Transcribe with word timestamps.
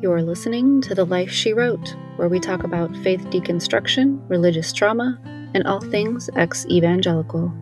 You're 0.00 0.22
listening 0.22 0.80
to 0.82 0.94
The 0.94 1.04
Life 1.04 1.32
She 1.32 1.52
Wrote, 1.52 1.96
where 2.14 2.28
we 2.28 2.38
talk 2.38 2.62
about 2.62 2.96
faith 2.98 3.20
deconstruction, 3.30 4.20
religious 4.30 4.72
trauma, 4.72 5.18
and 5.54 5.66
all 5.66 5.80
things 5.80 6.30
ex 6.36 6.64
evangelical. 6.66 7.52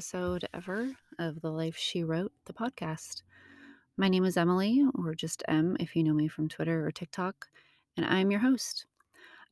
Episode 0.00 0.48
ever 0.54 0.96
of 1.18 1.42
The 1.42 1.50
Life 1.50 1.76
She 1.76 2.04
Wrote, 2.04 2.32
the 2.46 2.54
podcast. 2.54 3.20
My 3.98 4.08
name 4.08 4.24
is 4.24 4.38
Emily, 4.38 4.82
or 4.94 5.14
just 5.14 5.42
M 5.46 5.76
if 5.78 5.94
you 5.94 6.02
know 6.02 6.14
me 6.14 6.26
from 6.26 6.48
Twitter 6.48 6.86
or 6.86 6.90
TikTok, 6.90 7.48
and 7.98 8.06
I'm 8.06 8.30
your 8.30 8.40
host. 8.40 8.86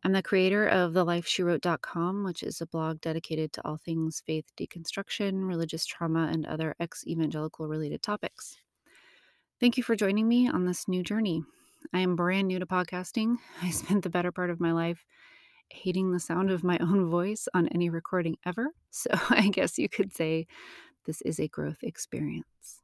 I'm 0.03 0.13
the 0.13 0.23
creator 0.23 0.67
of 0.67 0.95
thelifeshewrote.com, 0.95 2.25
which 2.25 2.43
is 2.43 2.63
a 2.63 2.67
blog 2.67 3.03
dedicated 3.03 3.53
to 3.53 3.67
all 3.67 3.77
things 3.77 4.23
faith 4.25 4.47
deconstruction, 4.59 5.47
religious 5.47 5.85
trauma, 5.85 6.31
and 6.33 6.47
other 6.47 6.75
ex 6.81 7.07
evangelical 7.07 7.69
related 7.69 8.03
topics. 8.03 8.57
Thank 9.61 9.77
you 9.77 9.83
for 9.83 9.97
joining 9.97 10.27
me 10.27 10.49
on 10.49 10.65
this 10.65 10.89
new 10.89 11.03
journey. 11.03 11.43
I 11.93 12.01
am 12.01 12.17
brand 12.17 12.49
new 12.49 12.59
to 12.59 12.65
podcasting. 12.65 13.37
I 13.63 13.69
spent 13.69 14.03
the 14.03 14.09
better 14.09 14.33
part 14.33 14.49
of 14.49 14.61
my 14.61 14.73
life 14.73 15.05
hating 15.71 16.13
the 16.13 16.21
sound 16.21 16.51
of 16.51 16.65
my 16.65 16.79
own 16.81 17.09
voice 17.09 17.49
on 17.55 17.69
any 17.69 17.91
recording 17.91 18.37
ever. 18.45 18.69
So 18.91 19.11
I 19.31 19.49
guess 19.49 19.79
you 19.79 19.89
could 19.89 20.15
say 20.15 20.47
this 21.05 21.21
is 21.23 21.39
a 21.39 21.49
growth 21.49 21.83
experience. 21.83 22.83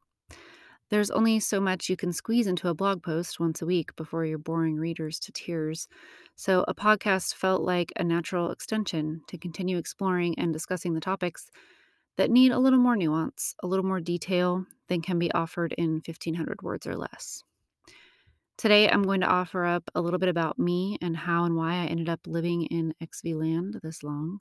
There's 0.91 1.11
only 1.11 1.41
so 1.41 1.61
much 1.61 1.89
you 1.89 1.97
can 1.97 2.13
squeeze 2.13 2.47
into 2.47 2.69
a 2.69 2.75
blog 2.75 3.03
post 3.03 3.41
once 3.41 3.63
a 3.63 3.67
week 3.67 3.97
before 3.97 4.25
you're 4.25 4.39
boring 4.39 4.77
readers 4.77 5.19
to 5.21 5.33
tears. 5.33 5.89
So 6.37 6.65
a 6.69 6.75
podcast 6.75 7.35
felt 7.35 7.63
like 7.63 7.93
a 7.97 8.05
natural 8.05 8.51
extension 8.51 9.23
to 9.29 9.39
continue 9.39 9.79
exploring 9.79 10.39
and 10.39 10.53
discussing 10.53 10.95
the 10.95 11.01
topics 11.01 11.51
that 12.17 12.31
need 12.31 12.53
a 12.53 12.59
little 12.59 12.79
more 12.79 12.97
nuance, 12.97 13.55
a 13.63 13.67
little 13.67 13.85
more 13.85 14.01
detail 14.01 14.67
than 14.89 15.01
can 15.01 15.19
be 15.19 15.33
offered 15.33 15.73
in 15.79 16.03
1500 16.07 16.63
words 16.63 16.87
or 16.87 16.97
less. 16.97 17.43
Today, 18.57 18.89
I'm 18.89 19.03
going 19.03 19.21
to 19.21 19.27
offer 19.27 19.65
up 19.65 19.91
a 19.95 20.01
little 20.01 20.19
bit 20.19 20.29
about 20.29 20.59
me 20.59 20.97
and 21.03 21.17
how 21.17 21.45
and 21.45 21.57
why 21.57 21.75
I 21.75 21.87
ended 21.87 22.09
up 22.09 22.21
living 22.25 22.67
in 22.67 22.95
XV 23.03 23.35
land 23.35 23.81
this 23.83 24.03
long. 24.05 24.39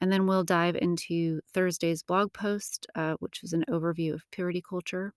And 0.00 0.12
then 0.12 0.26
we'll 0.26 0.44
dive 0.44 0.76
into 0.76 1.40
Thursday's 1.54 2.02
blog 2.02 2.32
post, 2.32 2.86
uh, 2.96 3.14
which 3.20 3.44
is 3.44 3.52
an 3.52 3.64
overview 3.70 4.12
of 4.12 4.28
purity 4.32 4.62
culture. 4.68 5.14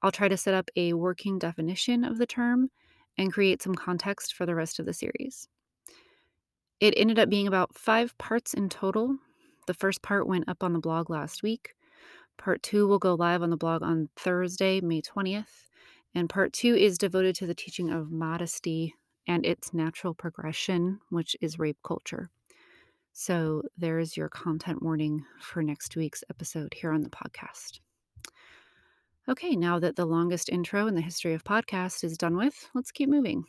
I'll 0.00 0.12
try 0.12 0.28
to 0.28 0.36
set 0.36 0.54
up 0.54 0.70
a 0.76 0.92
working 0.92 1.38
definition 1.38 2.04
of 2.04 2.18
the 2.18 2.26
term 2.26 2.70
and 3.18 3.32
create 3.32 3.62
some 3.62 3.74
context 3.74 4.34
for 4.34 4.46
the 4.46 4.54
rest 4.54 4.78
of 4.78 4.86
the 4.86 4.92
series. 4.92 5.48
It 6.78 6.94
ended 6.96 7.18
up 7.18 7.28
being 7.28 7.48
about 7.48 7.76
five 7.76 8.16
parts 8.16 8.54
in 8.54 8.68
total. 8.68 9.16
The 9.66 9.74
first 9.74 10.02
part 10.02 10.28
went 10.28 10.48
up 10.48 10.62
on 10.62 10.72
the 10.72 10.78
blog 10.78 11.10
last 11.10 11.42
week. 11.42 11.74
Part 12.38 12.62
two 12.62 12.86
will 12.86 12.98
go 13.00 13.14
live 13.14 13.42
on 13.42 13.50
the 13.50 13.56
blog 13.56 13.82
on 13.82 14.08
Thursday, 14.16 14.80
May 14.80 15.02
20th. 15.02 15.65
And 16.16 16.30
part 16.30 16.54
two 16.54 16.74
is 16.74 16.96
devoted 16.96 17.36
to 17.36 17.46
the 17.46 17.54
teaching 17.54 17.90
of 17.90 18.10
modesty 18.10 18.94
and 19.28 19.44
its 19.44 19.74
natural 19.74 20.14
progression, 20.14 20.98
which 21.10 21.36
is 21.42 21.58
rape 21.58 21.76
culture. 21.84 22.30
So 23.12 23.64
there's 23.76 24.16
your 24.16 24.30
content 24.30 24.82
warning 24.82 25.26
for 25.42 25.62
next 25.62 25.94
week's 25.94 26.24
episode 26.30 26.72
here 26.72 26.90
on 26.90 27.02
the 27.02 27.10
podcast. 27.10 27.80
Okay, 29.28 29.56
now 29.56 29.78
that 29.78 29.96
the 29.96 30.06
longest 30.06 30.48
intro 30.48 30.86
in 30.86 30.94
the 30.94 31.02
history 31.02 31.34
of 31.34 31.44
podcast 31.44 32.02
is 32.02 32.16
done 32.16 32.38
with, 32.38 32.66
let's 32.74 32.92
keep 32.92 33.10
moving. 33.10 33.44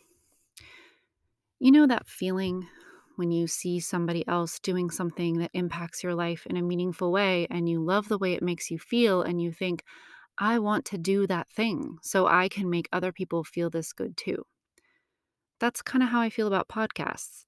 You 1.60 1.72
know 1.72 1.88
that 1.88 2.06
feeling 2.06 2.68
when 3.16 3.32
you 3.32 3.48
see 3.48 3.80
somebody 3.80 4.28
else 4.28 4.60
doing 4.60 4.90
something 4.90 5.38
that 5.40 5.52
impacts 5.54 6.04
your 6.04 6.16
life 6.16 6.46
in 6.48 6.58
a 6.58 6.62
meaningful 6.62 7.14
way 7.14 7.48
and 7.50 7.70
you 7.70 7.82
love 7.82 8.10
the 8.10 8.18
way 8.18 8.34
it 8.34 8.44
makes 8.44 8.70
you 8.70 8.78
feel 8.78 9.22
and 9.22 9.42
you 9.42 9.54
think, 9.54 9.86
I 10.38 10.60
want 10.60 10.86
to 10.86 10.98
do 10.98 11.28
that 11.28 11.50
thing 11.50 11.98
so 12.02 12.28
I 12.28 12.48
can 12.50 12.70
make 12.70 12.88
other 12.92 13.12
people 13.12 13.44
feel 13.44 13.70
this 13.70 13.94
good 13.94 14.16
too. 14.18 14.46
That's 15.60 15.82
kind 15.82 16.04
of 16.04 16.10
how 16.10 16.22
I 16.22 16.30
feel 16.30 16.48
about 16.48 16.68
podcasts. 16.68 17.46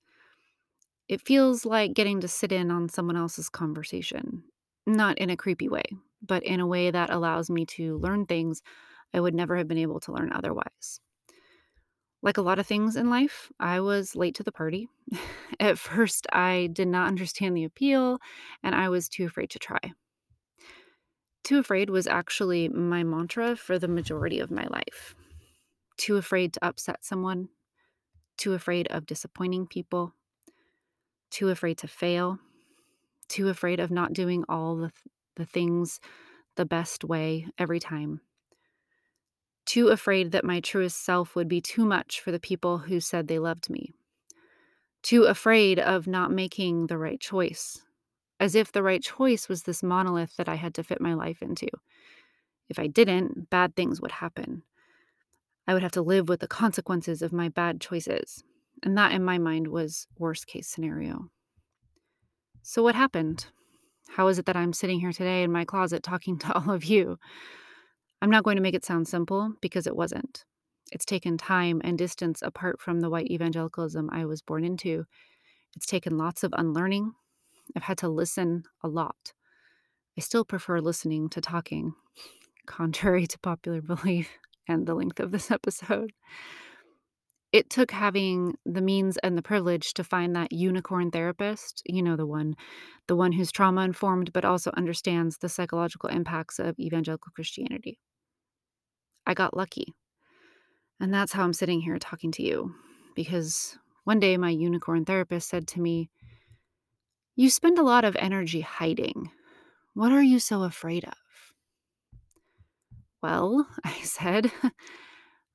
It 1.07 1.21
feels 1.21 1.65
like 1.65 1.93
getting 1.93 2.21
to 2.21 2.27
sit 2.27 2.51
in 2.51 2.71
on 2.71 2.89
someone 2.89 3.15
else's 3.15 3.49
conversation, 3.49 4.43
not 4.85 5.17
in 5.17 5.29
a 5.29 5.37
creepy 5.37 5.69
way, 5.69 5.83
but 6.21 6.43
in 6.43 6.59
a 6.59 6.67
way 6.67 6.91
that 6.91 7.09
allows 7.09 7.49
me 7.49 7.65
to 7.65 7.97
learn 7.97 8.25
things 8.25 8.61
I 9.13 9.19
would 9.19 9.33
never 9.33 9.55
have 9.57 9.67
been 9.67 9.77
able 9.77 9.99
to 10.01 10.11
learn 10.11 10.31
otherwise. 10.31 10.99
Like 12.21 12.37
a 12.37 12.41
lot 12.41 12.59
of 12.59 12.67
things 12.67 12.95
in 12.95 13.09
life, 13.09 13.51
I 13.59 13.79
was 13.79 14.15
late 14.15 14.35
to 14.35 14.43
the 14.43 14.51
party. 14.51 14.89
At 15.59 15.79
first, 15.79 16.27
I 16.31 16.69
did 16.73 16.87
not 16.87 17.07
understand 17.07 17.55
the 17.55 17.63
appeal, 17.63 18.19
and 18.61 18.75
I 18.75 18.89
was 18.89 19.09
too 19.09 19.25
afraid 19.25 19.49
to 19.51 19.59
try. 19.59 19.79
Too 21.43 21.59
afraid 21.59 21.89
was 21.89 22.07
actually 22.07 22.69
my 22.69 23.03
mantra 23.03 23.55
for 23.55 23.79
the 23.79 23.87
majority 23.87 24.39
of 24.39 24.51
my 24.51 24.67
life. 24.69 25.15
Too 25.97 26.17
afraid 26.17 26.53
to 26.53 26.65
upset 26.65 27.03
someone, 27.03 27.49
too 28.37 28.53
afraid 28.53 28.87
of 28.87 29.05
disappointing 29.05 29.67
people, 29.67 30.13
too 31.29 31.49
afraid 31.49 31.77
to 31.79 31.87
fail, 31.87 32.39
too 33.27 33.49
afraid 33.49 33.79
of 33.79 33.91
not 33.91 34.13
doing 34.13 34.43
all 34.47 34.75
the, 34.75 34.89
th- 34.89 35.13
the 35.35 35.45
things 35.45 35.99
the 36.55 36.65
best 36.65 37.03
way 37.03 37.47
every 37.57 37.79
time. 37.79 38.21
Too 39.65 39.89
afraid 39.89 40.31
that 40.31 40.43
my 40.43 40.59
truest 40.59 41.03
self 41.03 41.35
would 41.35 41.47
be 41.47 41.61
too 41.61 41.85
much 41.85 42.19
for 42.21 42.31
the 42.31 42.39
people 42.39 42.79
who 42.79 42.99
said 42.99 43.27
they 43.27 43.39
loved 43.39 43.69
me. 43.69 43.93
Too 45.03 45.23
afraid 45.23 45.79
of 45.79 46.07
not 46.07 46.31
making 46.31 46.87
the 46.87 46.97
right 46.97 47.19
choice 47.19 47.81
as 48.39 48.55
if 48.55 48.71
the 48.71 48.83
right 48.83 49.01
choice 49.01 49.49
was 49.49 49.63
this 49.63 49.83
monolith 49.83 50.35
that 50.37 50.49
I 50.49 50.55
had 50.55 50.73
to 50.75 50.83
fit 50.83 51.01
my 51.01 51.13
life 51.13 51.41
into. 51.41 51.67
If 52.69 52.79
I 52.79 52.87
didn't, 52.87 53.49
bad 53.49 53.75
things 53.75 53.99
would 53.99 54.11
happen. 54.11 54.63
I 55.67 55.73
would 55.73 55.83
have 55.83 55.91
to 55.93 56.01
live 56.01 56.29
with 56.29 56.39
the 56.39 56.47
consequences 56.47 57.21
of 57.21 57.33
my 57.33 57.49
bad 57.49 57.81
choices. 57.81 58.43
And 58.83 58.97
that, 58.97 59.11
in 59.11 59.23
my 59.23 59.37
mind, 59.37 59.67
was 59.67 60.07
worst 60.17 60.47
case 60.47 60.67
scenario. 60.67 61.29
So, 62.61 62.81
what 62.81 62.95
happened? 62.95 63.47
How 64.09 64.27
is 64.27 64.39
it 64.39 64.45
that 64.45 64.55
I'm 64.55 64.73
sitting 64.73 64.99
here 64.99 65.11
today 65.11 65.43
in 65.43 65.51
my 65.51 65.65
closet 65.65 66.01
talking 66.01 66.37
to 66.39 66.53
all 66.53 66.71
of 66.71 66.85
you? 66.85 67.19
I'm 68.21 68.29
not 68.29 68.43
going 68.43 68.55
to 68.55 68.61
make 68.61 68.75
it 68.75 68.85
sound 68.85 69.07
simple 69.07 69.53
because 69.61 69.87
it 69.87 69.95
wasn't. 69.95 70.45
It's 70.91 71.05
taken 71.05 71.37
time 71.37 71.81
and 71.83 71.97
distance 71.97 72.41
apart 72.41 72.81
from 72.81 72.99
the 72.99 73.09
white 73.09 73.29
evangelicalism 73.29 74.09
I 74.11 74.25
was 74.25 74.41
born 74.41 74.63
into. 74.63 75.05
It's 75.75 75.85
taken 75.85 76.17
lots 76.17 76.43
of 76.43 76.53
unlearning, 76.57 77.13
I've 77.75 77.83
had 77.83 77.97
to 77.99 78.09
listen 78.09 78.63
a 78.83 78.87
lot. 78.87 79.33
I 80.17 80.21
still 80.21 80.45
prefer 80.45 80.79
listening 80.79 81.29
to 81.29 81.41
talking, 81.41 81.93
contrary 82.65 83.27
to 83.27 83.39
popular 83.39 83.81
belief 83.81 84.29
and 84.67 84.85
the 84.85 84.95
length 84.95 85.19
of 85.19 85.31
this 85.31 85.51
episode. 85.59 86.11
It 87.51 87.71
took 87.71 87.89
having 87.89 88.55
the 88.63 88.81
means 88.81 89.17
and 89.17 89.35
the 89.35 89.41
privilege 89.41 89.95
to 89.95 90.03
find 90.03 90.35
that 90.35 90.51
unicorn 90.51 91.09
therapist, 91.09 91.81
you 91.85 92.03
know, 92.03 92.15
the 92.15 92.27
one, 92.27 92.55
the 93.07 93.15
one 93.15 93.31
who's 93.31 93.51
trauma 93.51 93.81
informed 93.81 94.31
but 94.33 94.45
also 94.45 94.71
understands 94.77 95.37
the 95.37 95.49
psychological 95.49 96.09
impacts 96.09 96.59
of 96.59 96.77
evangelical 96.79 97.31
Christianity. 97.33 97.97
I 99.25 99.33
got 99.33 99.57
lucky. 99.57 99.95
And 100.99 101.13
that's 101.13 101.31
how 101.31 101.43
I'm 101.43 101.53
sitting 101.53 101.81
here 101.81 101.97
talking 101.97 102.31
to 102.33 102.43
you. 102.43 102.75
Because 103.15 103.77
one 104.03 104.19
day 104.19 104.37
my 104.37 104.49
unicorn 104.49 105.05
therapist 105.05 105.49
said 105.49 105.67
to 105.69 105.81
me, 105.81 106.09
you 107.39 107.49
spend 107.49 107.79
a 107.79 107.83
lot 107.83 108.03
of 108.03 108.17
energy 108.17 108.59
hiding. 108.59 109.31
What 109.93 110.11
are 110.11 110.21
you 110.21 110.39
so 110.39 110.63
afraid 110.63 111.05
of? 111.05 111.13
Well, 113.23 113.65
I 113.85 113.93
said, 114.01 114.51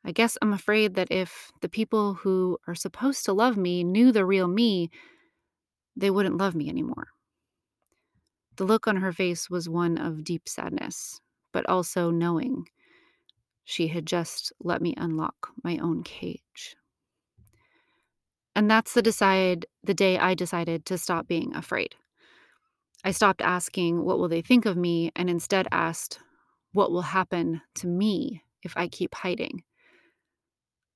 I 0.02 0.12
guess 0.12 0.38
I'm 0.40 0.54
afraid 0.54 0.94
that 0.94 1.08
if 1.10 1.52
the 1.60 1.69
people 1.69 2.14
who 2.14 2.56
are 2.66 2.75
supposed 2.75 3.26
to 3.26 3.34
love 3.34 3.58
me 3.58 3.84
knew 3.84 4.12
the 4.12 4.25
real 4.25 4.48
me, 4.48 4.88
they 5.94 6.10
wouldn't 6.10 6.38
love 6.38 6.54
me 6.54 6.70
anymore. 6.70 7.08
The 8.56 8.64
look 8.64 8.88
on 8.88 8.96
her 8.96 9.12
face 9.12 9.50
was 9.50 9.69
one 9.69 9.98
of 9.98 10.25
deep 10.25 10.48
sadness, 10.48 11.20
but 11.52 11.69
also 11.69 12.10
knowing 12.10 12.66
she 13.64 13.88
had 13.88 14.06
just 14.06 14.54
let 14.58 14.80
me 14.80 14.94
unlock 14.96 15.50
my 15.62 15.76
own 15.76 16.02
cage. 16.02 16.76
And 18.56 18.70
that's 18.70 18.94
the 18.94 19.02
decide 19.02 19.66
the 19.82 19.94
day 19.94 20.18
I 20.18 20.34
decided 20.34 20.86
to 20.86 20.98
stop 20.98 21.26
being 21.26 21.54
afraid. 21.54 21.94
I 23.04 23.10
stopped 23.10 23.42
asking 23.42 24.04
what 24.04 24.18
will 24.18 24.28
they 24.28 24.42
think 24.42 24.64
of 24.64 24.76
me 24.76 25.10
and 25.14 25.28
instead 25.28 25.68
asked 25.70 26.20
What 26.72 26.90
will 26.90 27.02
happen 27.02 27.60
to 27.76 27.86
me 27.86 28.42
if 28.62 28.76
I 28.76 28.88
keep 28.88 29.14
hiding? 29.14 29.62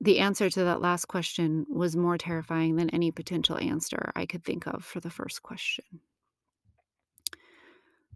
The 0.00 0.20
answer 0.20 0.48
to 0.48 0.64
that 0.64 0.80
last 0.80 1.06
question 1.06 1.66
was 1.68 1.96
more 1.96 2.16
terrifying 2.16 2.76
than 2.76 2.90
any 2.90 3.10
potential 3.10 3.58
answer 3.58 4.12
I 4.14 4.26
could 4.26 4.44
think 4.44 4.66
of 4.66 4.84
for 4.84 5.00
the 5.00 5.10
first 5.10 5.42
question. 5.42 5.84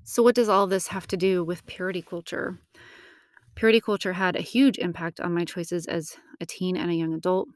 So, 0.04 0.22
what 0.22 0.34
does 0.36 0.48
all 0.48 0.66
this 0.66 0.88
have 0.88 1.06
to 1.08 1.16
do 1.16 1.44
with 1.44 1.66
purity 1.66 2.02
culture? 2.02 2.60
Purity 3.54 3.80
culture 3.80 4.14
had 4.14 4.36
a 4.36 4.40
huge 4.40 4.78
impact 4.78 5.20
on 5.20 5.34
my 5.34 5.44
choices 5.44 5.86
as 5.86 6.16
a 6.40 6.46
teen 6.46 6.76
and 6.76 6.90
a 6.90 6.94
young 6.94 7.12
adult. 7.12 7.48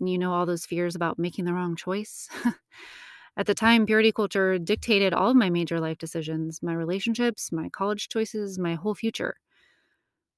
You 0.00 0.18
know, 0.18 0.32
all 0.32 0.46
those 0.46 0.66
fears 0.66 0.94
about 0.94 1.18
making 1.18 1.44
the 1.44 1.54
wrong 1.54 1.76
choice. 1.76 2.28
At 3.36 3.46
the 3.46 3.54
time, 3.54 3.86
purity 3.86 4.12
culture 4.12 4.58
dictated 4.58 5.12
all 5.12 5.30
of 5.30 5.36
my 5.36 5.50
major 5.50 5.80
life 5.80 5.98
decisions, 5.98 6.62
my 6.62 6.72
relationships, 6.74 7.50
my 7.52 7.68
college 7.68 8.08
choices, 8.08 8.58
my 8.58 8.74
whole 8.74 8.94
future. 8.94 9.36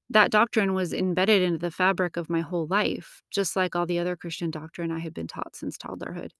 That 0.09 0.31
doctrine 0.31 0.73
was 0.73 0.93
embedded 0.93 1.41
into 1.41 1.59
the 1.59 1.71
fabric 1.71 2.17
of 2.17 2.29
my 2.29 2.41
whole 2.41 2.65
life, 2.67 3.21
just 3.29 3.55
like 3.55 3.75
all 3.75 3.85
the 3.85 3.99
other 3.99 4.15
Christian 4.15 4.49
doctrine 4.51 4.91
I 4.91 4.99
had 4.99 5.13
been 5.13 5.27
taught 5.27 5.55
since 5.55 5.77
toddlerhood. 5.77 6.31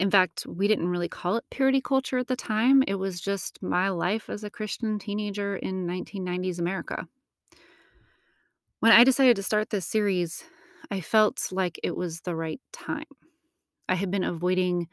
In 0.00 0.10
fact, 0.10 0.46
we 0.46 0.66
didn't 0.66 0.88
really 0.88 1.08
call 1.08 1.36
it 1.36 1.44
purity 1.50 1.80
culture 1.80 2.18
at 2.18 2.26
the 2.26 2.36
time. 2.36 2.82
It 2.86 2.96
was 2.96 3.20
just 3.20 3.62
my 3.62 3.88
life 3.90 4.28
as 4.28 4.42
a 4.42 4.50
Christian 4.50 4.98
teenager 4.98 5.56
in 5.56 5.86
1990s 5.86 6.58
America. 6.58 7.06
When 8.80 8.92
I 8.92 9.04
decided 9.04 9.36
to 9.36 9.42
start 9.42 9.70
this 9.70 9.86
series, 9.86 10.44
I 10.90 11.00
felt 11.00 11.48
like 11.52 11.78
it 11.82 11.96
was 11.96 12.20
the 12.20 12.36
right 12.36 12.60
time. 12.72 13.04
I 13.88 13.94
had 13.94 14.10
been 14.10 14.24
avoiding 14.24 14.88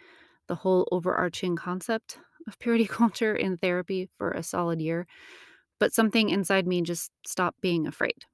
the 0.47 0.55
whole 0.55 0.87
overarching 0.91 1.55
concept 1.55 2.19
of 2.47 2.59
purity 2.59 2.85
culture 2.87 3.35
in 3.35 3.57
therapy 3.57 4.09
for 4.17 4.31
a 4.31 4.43
solid 4.43 4.81
year, 4.81 5.07
but 5.79 5.93
something 5.93 6.29
inside 6.29 6.67
me 6.67 6.81
just 6.81 7.11
stopped 7.25 7.61
being 7.61 7.87
afraid. 7.87 8.25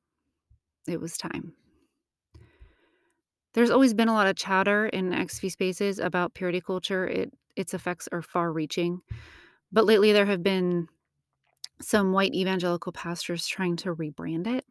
It 0.88 1.02
was 1.02 1.18
time. 1.18 1.56
There's 3.54 3.72
always 3.72 3.94
been 3.94 4.08
a 4.08 4.14
lot 4.14 4.28
of 4.28 4.36
chatter 4.36 4.88
in 4.88 5.14
XV 5.14 5.50
spaces 5.50 6.00
about 6.00 6.34
purity 6.34 6.62
culture. 6.62 7.08
It 7.08 7.34
its 7.56 7.74
effects 7.74 8.08
are 8.12 8.22
far-reaching. 8.22 9.02
But 9.72 9.86
lately 9.86 10.14
there 10.14 10.28
have 10.28 10.44
been 10.44 10.88
some 11.82 12.14
white 12.14 12.34
evangelical 12.34 12.92
pastors 12.92 13.48
trying 13.48 13.76
to 13.78 13.96
rebrand 13.96 14.48
it, 14.48 14.66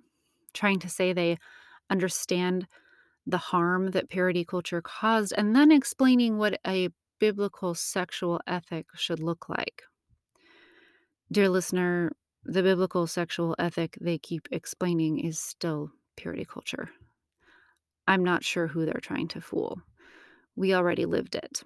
trying 0.54 0.78
to 0.80 0.88
say 0.88 1.12
they 1.12 1.38
understand 1.90 2.66
the 3.26 3.38
harm 3.38 3.90
that 3.90 4.08
purity 4.08 4.44
culture 4.44 4.80
caused 4.80 5.32
and 5.36 5.54
then 5.54 5.72
explaining 5.72 6.38
what 6.38 6.60
a 6.66 6.88
biblical 7.18 7.74
sexual 7.74 8.40
ethic 8.46 8.86
should 8.94 9.20
look 9.20 9.48
like. 9.48 9.82
Dear 11.32 11.48
listener, 11.48 12.12
the 12.44 12.62
biblical 12.62 13.06
sexual 13.06 13.56
ethic 13.58 13.98
they 14.00 14.18
keep 14.18 14.46
explaining 14.52 15.18
is 15.18 15.40
still 15.40 15.90
purity 16.16 16.44
culture. 16.44 16.90
I'm 18.06 18.22
not 18.22 18.44
sure 18.44 18.68
who 18.68 18.86
they're 18.86 19.00
trying 19.02 19.28
to 19.28 19.40
fool. 19.40 19.80
We 20.54 20.74
already 20.74 21.04
lived 21.04 21.34
it. 21.34 21.62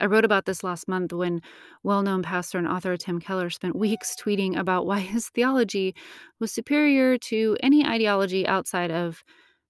I 0.00 0.06
wrote 0.06 0.24
about 0.24 0.46
this 0.46 0.62
last 0.62 0.88
month 0.88 1.12
when 1.12 1.42
well 1.82 2.02
known 2.02 2.22
pastor 2.22 2.58
and 2.58 2.68
author 2.68 2.96
Tim 2.96 3.20
Keller 3.20 3.50
spent 3.50 3.76
weeks 3.76 4.14
tweeting 4.14 4.56
about 4.56 4.86
why 4.86 5.00
his 5.00 5.28
theology 5.28 5.94
was 6.40 6.52
superior 6.52 7.18
to 7.18 7.56
any 7.62 7.84
ideology 7.84 8.46
outside 8.46 8.90
of 8.90 9.22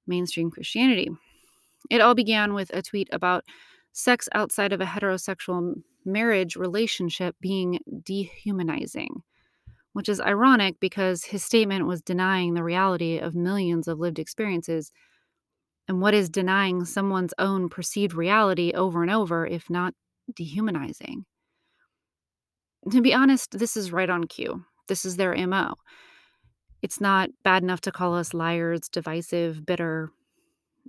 mainstream 0.07 0.51
Christianity. 0.51 1.09
It 1.91 2.01
all 2.01 2.15
began 2.15 2.55
with 2.55 2.71
a 2.75 2.83
tweet 2.83 3.09
about 3.13 3.45
sex 3.93 4.29
outside 4.35 4.73
of 4.73 4.81
a 4.81 4.87
heterosexual 4.87 5.75
marriage 6.05 6.57
relationship 6.57 7.37
being 7.41 7.81
dehumanizing, 8.05 9.23
which 9.93 10.09
is 10.09 10.21
ironic 10.21 10.79
because 10.81 11.25
his 11.25 11.43
statement 11.43 11.87
was 11.87 12.03
denying 12.03 12.55
the 12.55 12.63
reality 12.63 13.19
of 13.19 13.35
millions 13.35 13.89
of 13.89 13.99
lived 13.99 14.19
experiences 14.19 14.91
and 15.87 16.01
what 16.01 16.15
is 16.15 16.29
denying 16.29 16.85
someone's 16.85 17.35
own 17.39 17.69
perceived 17.69 18.15
reality 18.15 18.73
over 18.75 19.03
and 19.03 19.11
over, 19.11 19.47
if 19.47 19.71
not 19.71 19.95
dehumanizing? 20.35 21.25
To 22.91 23.01
be 23.01 23.15
honest, 23.15 23.59
this 23.59 23.77
is 23.77 23.93
right 23.93 24.09
on 24.09 24.25
cue. 24.25 24.65
This 24.87 25.05
is 25.05 25.17
their 25.17 25.35
MO. 25.47 25.75
It's 26.81 27.01
not 27.01 27.31
bad 27.43 27.63
enough 27.63 27.81
to 27.83 27.93
call 27.93 28.15
us 28.15 28.33
liars, 28.33 28.83
divisive, 28.91 29.67
bitter. 29.67 30.11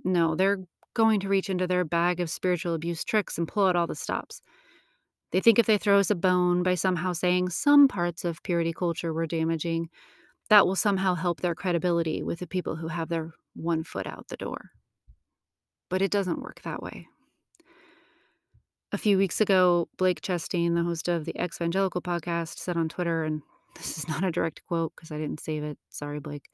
No, 0.04 0.34
they're 0.34 0.58
going 0.94 1.20
to 1.20 1.28
reach 1.28 1.50
into 1.50 1.66
their 1.66 1.84
bag 1.84 2.20
of 2.20 2.30
spiritual 2.30 2.74
abuse 2.74 3.04
tricks 3.04 3.38
and 3.38 3.48
pull 3.48 3.66
out 3.66 3.76
all 3.76 3.86
the 3.86 3.94
stops. 3.94 4.40
They 5.32 5.40
think 5.40 5.58
if 5.58 5.66
they 5.66 5.78
throw 5.78 5.98
us 5.98 6.10
a 6.10 6.14
bone 6.14 6.62
by 6.62 6.74
somehow 6.74 7.12
saying 7.12 7.50
some 7.50 7.88
parts 7.88 8.24
of 8.24 8.42
purity 8.42 8.72
culture 8.72 9.12
were 9.12 9.26
damaging, 9.26 9.88
that 10.48 10.66
will 10.66 10.76
somehow 10.76 11.14
help 11.14 11.40
their 11.40 11.54
credibility 11.54 12.22
with 12.22 12.40
the 12.40 12.46
people 12.46 12.76
who 12.76 12.88
have 12.88 13.08
their 13.08 13.32
one 13.54 13.84
foot 13.84 14.06
out 14.06 14.28
the 14.28 14.36
door 14.36 14.70
but 15.90 16.00
it 16.00 16.10
doesn't 16.10 16.40
work 16.40 16.62
that 16.62 16.82
way. 16.82 17.08
A 18.92 18.98
few 18.98 19.18
weeks 19.18 19.40
ago, 19.40 19.88
Blake 19.98 20.20
Chastain, 20.20 20.74
the 20.74 20.82
host 20.82 21.06
of 21.06 21.24
the 21.24 21.32
Exvangelical 21.34 22.02
podcast, 22.02 22.58
said 22.58 22.76
on 22.76 22.88
Twitter, 22.88 23.22
and 23.22 23.42
this 23.76 23.98
is 23.98 24.08
not 24.08 24.24
a 24.24 24.32
direct 24.32 24.62
quote 24.66 24.92
because 24.96 25.12
I 25.12 25.18
didn't 25.18 25.40
save 25.40 25.62
it. 25.62 25.78
Sorry, 25.90 26.18
Blake. 26.18 26.50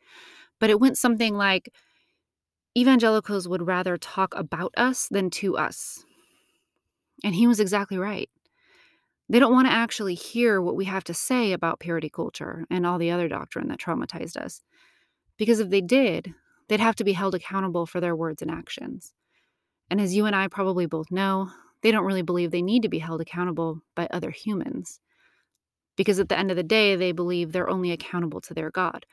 But 0.60 0.68
it 0.68 0.78
went 0.78 0.98
something 0.98 1.34
like 1.34 1.72
Evangelicals 2.76 3.48
would 3.48 3.66
rather 3.66 3.96
talk 3.96 4.34
about 4.36 4.74
us 4.76 5.08
than 5.10 5.30
to 5.30 5.56
us. 5.56 6.04
And 7.24 7.34
he 7.34 7.46
was 7.46 7.58
exactly 7.58 7.96
right. 7.96 8.28
They 9.30 9.38
don't 9.38 9.52
want 9.52 9.66
to 9.66 9.72
actually 9.72 10.14
hear 10.14 10.60
what 10.60 10.76
we 10.76 10.84
have 10.84 11.04
to 11.04 11.14
say 11.14 11.52
about 11.52 11.80
purity 11.80 12.10
culture 12.10 12.66
and 12.70 12.86
all 12.86 12.98
the 12.98 13.10
other 13.10 13.28
doctrine 13.28 13.68
that 13.68 13.80
traumatized 13.80 14.36
us. 14.36 14.62
Because 15.38 15.58
if 15.58 15.70
they 15.70 15.80
did, 15.80 16.34
they'd 16.68 16.80
have 16.80 16.96
to 16.96 17.04
be 17.04 17.14
held 17.14 17.34
accountable 17.34 17.86
for 17.86 17.98
their 17.98 18.14
words 18.14 18.42
and 18.42 18.50
actions. 18.50 19.14
And 19.90 20.00
as 20.00 20.14
you 20.14 20.26
and 20.26 20.36
I 20.36 20.48
probably 20.48 20.84
both 20.84 21.10
know, 21.10 21.50
they 21.86 21.92
don't 21.92 22.04
really 22.04 22.22
believe 22.22 22.50
they 22.50 22.62
need 22.62 22.82
to 22.82 22.88
be 22.88 22.98
held 22.98 23.20
accountable 23.20 23.78
by 23.94 24.08
other 24.10 24.32
humans. 24.32 24.98
Because 25.96 26.18
at 26.18 26.28
the 26.28 26.36
end 26.36 26.50
of 26.50 26.56
the 26.56 26.64
day, 26.64 26.96
they 26.96 27.12
believe 27.12 27.52
they're 27.52 27.70
only 27.70 27.92
accountable 27.92 28.40
to 28.40 28.54
their 28.54 28.72
God, 28.72 29.06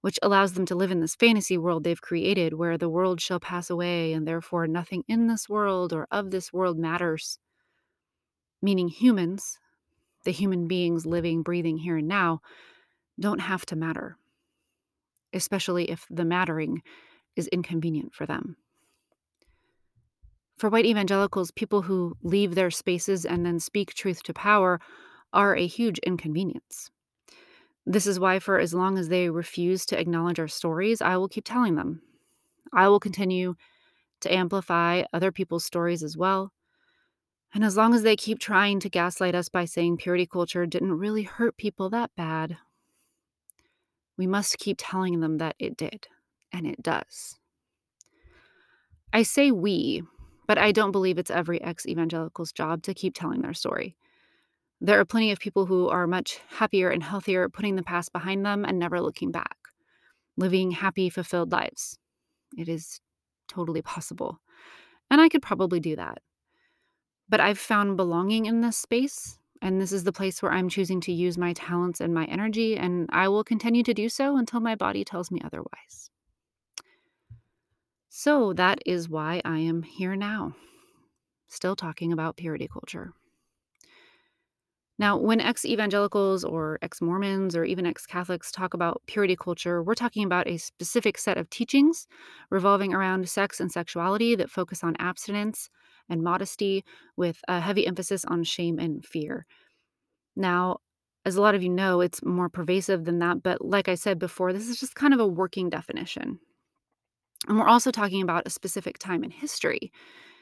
which 0.00 0.18
allows 0.22 0.54
them 0.54 0.64
to 0.64 0.74
live 0.74 0.90
in 0.90 1.00
this 1.00 1.14
fantasy 1.14 1.58
world 1.58 1.84
they've 1.84 2.00
created 2.00 2.54
where 2.54 2.78
the 2.78 2.88
world 2.88 3.20
shall 3.20 3.38
pass 3.38 3.68
away 3.68 4.14
and 4.14 4.26
therefore 4.26 4.66
nothing 4.66 5.04
in 5.06 5.26
this 5.26 5.46
world 5.46 5.92
or 5.92 6.08
of 6.10 6.30
this 6.30 6.54
world 6.54 6.78
matters. 6.78 7.38
Meaning 8.62 8.88
humans, 8.88 9.58
the 10.24 10.32
human 10.32 10.66
beings 10.66 11.04
living, 11.04 11.42
breathing 11.42 11.76
here 11.76 11.98
and 11.98 12.08
now, 12.08 12.40
don't 13.20 13.40
have 13.42 13.66
to 13.66 13.76
matter, 13.76 14.16
especially 15.34 15.90
if 15.90 16.06
the 16.08 16.24
mattering 16.24 16.80
is 17.36 17.46
inconvenient 17.48 18.14
for 18.14 18.24
them. 18.24 18.56
For 20.56 20.70
white 20.70 20.86
evangelicals, 20.86 21.50
people 21.50 21.82
who 21.82 22.16
leave 22.22 22.54
their 22.54 22.70
spaces 22.70 23.26
and 23.26 23.44
then 23.44 23.60
speak 23.60 23.92
truth 23.92 24.22
to 24.22 24.32
power 24.32 24.80
are 25.32 25.54
a 25.54 25.66
huge 25.66 25.98
inconvenience. 25.98 26.90
This 27.84 28.06
is 28.06 28.18
why, 28.18 28.38
for 28.38 28.58
as 28.58 28.72
long 28.72 28.98
as 28.98 29.08
they 29.08 29.28
refuse 29.28 29.84
to 29.86 30.00
acknowledge 30.00 30.40
our 30.40 30.48
stories, 30.48 31.02
I 31.02 31.18
will 31.18 31.28
keep 31.28 31.44
telling 31.44 31.76
them. 31.76 32.02
I 32.72 32.88
will 32.88 32.98
continue 32.98 33.54
to 34.20 34.34
amplify 34.34 35.04
other 35.12 35.30
people's 35.30 35.64
stories 35.64 36.02
as 36.02 36.16
well. 36.16 36.52
And 37.54 37.62
as 37.62 37.76
long 37.76 37.94
as 37.94 38.02
they 38.02 38.16
keep 38.16 38.38
trying 38.38 38.80
to 38.80 38.88
gaslight 38.88 39.34
us 39.34 39.48
by 39.48 39.66
saying 39.66 39.98
purity 39.98 40.26
culture 40.26 40.66
didn't 40.66 40.98
really 40.98 41.22
hurt 41.22 41.56
people 41.56 41.90
that 41.90 42.10
bad, 42.16 42.56
we 44.16 44.26
must 44.26 44.58
keep 44.58 44.78
telling 44.80 45.20
them 45.20 45.38
that 45.38 45.54
it 45.58 45.76
did, 45.76 46.08
and 46.52 46.66
it 46.66 46.82
does. 46.82 47.38
I 49.12 49.22
say 49.22 49.52
we 49.52 50.02
but 50.46 50.58
I 50.58 50.72
don't 50.72 50.92
believe 50.92 51.18
it's 51.18 51.30
every 51.30 51.60
ex 51.62 51.86
evangelical's 51.86 52.52
job 52.52 52.82
to 52.84 52.94
keep 52.94 53.14
telling 53.14 53.42
their 53.42 53.54
story. 53.54 53.96
There 54.80 55.00
are 55.00 55.04
plenty 55.04 55.32
of 55.32 55.38
people 55.38 55.66
who 55.66 55.88
are 55.88 56.06
much 56.06 56.38
happier 56.48 56.90
and 56.90 57.02
healthier 57.02 57.48
putting 57.48 57.76
the 57.76 57.82
past 57.82 58.12
behind 58.12 58.44
them 58.44 58.64
and 58.64 58.78
never 58.78 59.00
looking 59.00 59.32
back, 59.32 59.56
living 60.36 60.70
happy, 60.70 61.08
fulfilled 61.08 61.50
lives. 61.50 61.98
It 62.58 62.68
is 62.68 63.00
totally 63.48 63.82
possible. 63.82 64.38
And 65.10 65.20
I 65.20 65.28
could 65.28 65.42
probably 65.42 65.80
do 65.80 65.96
that. 65.96 66.18
But 67.28 67.40
I've 67.40 67.58
found 67.58 67.96
belonging 67.96 68.46
in 68.46 68.60
this 68.60 68.76
space, 68.76 69.38
and 69.62 69.80
this 69.80 69.92
is 69.92 70.04
the 70.04 70.12
place 70.12 70.42
where 70.42 70.52
I'm 70.52 70.68
choosing 70.68 71.00
to 71.02 71.12
use 71.12 71.38
my 71.38 71.54
talents 71.54 72.00
and 72.00 72.14
my 72.14 72.24
energy, 72.26 72.76
and 72.76 73.08
I 73.10 73.28
will 73.28 73.44
continue 73.44 73.82
to 73.82 73.94
do 73.94 74.08
so 74.08 74.36
until 74.36 74.60
my 74.60 74.74
body 74.74 75.04
tells 75.04 75.30
me 75.30 75.40
otherwise. 75.44 76.10
So 78.18 78.54
that 78.54 78.80
is 78.86 79.10
why 79.10 79.42
I 79.44 79.58
am 79.58 79.82
here 79.82 80.16
now, 80.16 80.56
still 81.48 81.76
talking 81.76 82.12
about 82.12 82.36
purity 82.36 82.68
culture. 82.68 83.14
Now, 84.98 85.18
when 85.18 85.40
ex 85.40 85.64
evangelicals 85.66 86.42
or 86.42 86.78
ex 86.80 87.02
Mormons 87.02 87.54
or 87.54 87.64
even 87.64 87.84
ex 87.86 88.06
Catholics 88.06 88.50
talk 88.50 88.72
about 88.72 89.02
purity 89.06 89.36
culture, 89.36 89.82
we're 89.82 89.94
talking 89.94 90.24
about 90.24 90.48
a 90.48 90.56
specific 90.56 91.18
set 91.18 91.36
of 91.36 91.50
teachings 91.50 92.06
revolving 92.50 92.94
around 92.94 93.28
sex 93.28 93.60
and 93.60 93.70
sexuality 93.70 94.34
that 94.36 94.50
focus 94.50 94.82
on 94.82 94.96
abstinence 94.98 95.68
and 96.08 96.22
modesty 96.22 96.84
with 97.16 97.40
a 97.48 97.60
heavy 97.60 97.86
emphasis 97.86 98.24
on 98.24 98.42
shame 98.44 98.78
and 98.78 99.04
fear. 99.04 99.46
Now, 100.36 100.80
As 101.26 101.36
a 101.36 101.42
lot 101.42 101.54
of 101.56 101.62
you 101.62 101.70
know, 101.70 102.00
it's 102.02 102.24
more 102.24 102.48
pervasive 102.50 103.04
than 103.04 103.20
that, 103.20 103.42
but 103.44 103.62
like 103.64 103.88
I 103.88 103.96
said 103.96 104.18
before, 104.18 104.52
this 104.52 104.68
is 104.68 104.80
just 104.80 104.94
kind 104.96 105.14
of 105.14 105.20
a 105.20 105.26
working 105.28 105.70
definition. 105.70 106.40
And 107.48 107.58
we're 107.58 107.68
also 107.68 107.90
talking 107.90 108.22
about 108.22 108.46
a 108.46 108.50
specific 108.50 108.98
time 108.98 109.24
in 109.24 109.30
history 109.30 109.92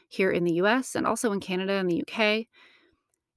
here 0.09 0.31
in 0.31 0.45
the 0.45 0.55
US 0.55 0.95
and 0.95 1.07
also 1.07 1.33
in 1.33 1.41
Canada 1.41 1.75
and 1.75 1.91
the 1.91 2.03
UK. 2.03 2.47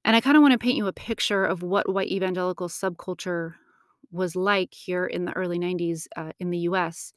And 0.06 0.16
I 0.16 0.22
kind 0.22 0.38
of 0.38 0.42
want 0.42 0.54
to 0.54 0.58
paint 0.58 0.78
you 0.78 0.88
a 0.88 0.94
picture 0.94 1.44
of 1.44 1.64
what 1.64 1.92
white 1.92 2.10
evangelical 2.10 2.70
subculture 2.70 3.56
was 4.12 4.36
like 4.36 4.74
here 4.74 5.06
in 5.06 5.26
the 5.26 5.34
early 5.34 5.60
90s 5.60 6.08
uh, 6.16 6.32
in 6.40 6.50
the 6.50 6.60
US, 6.60 7.14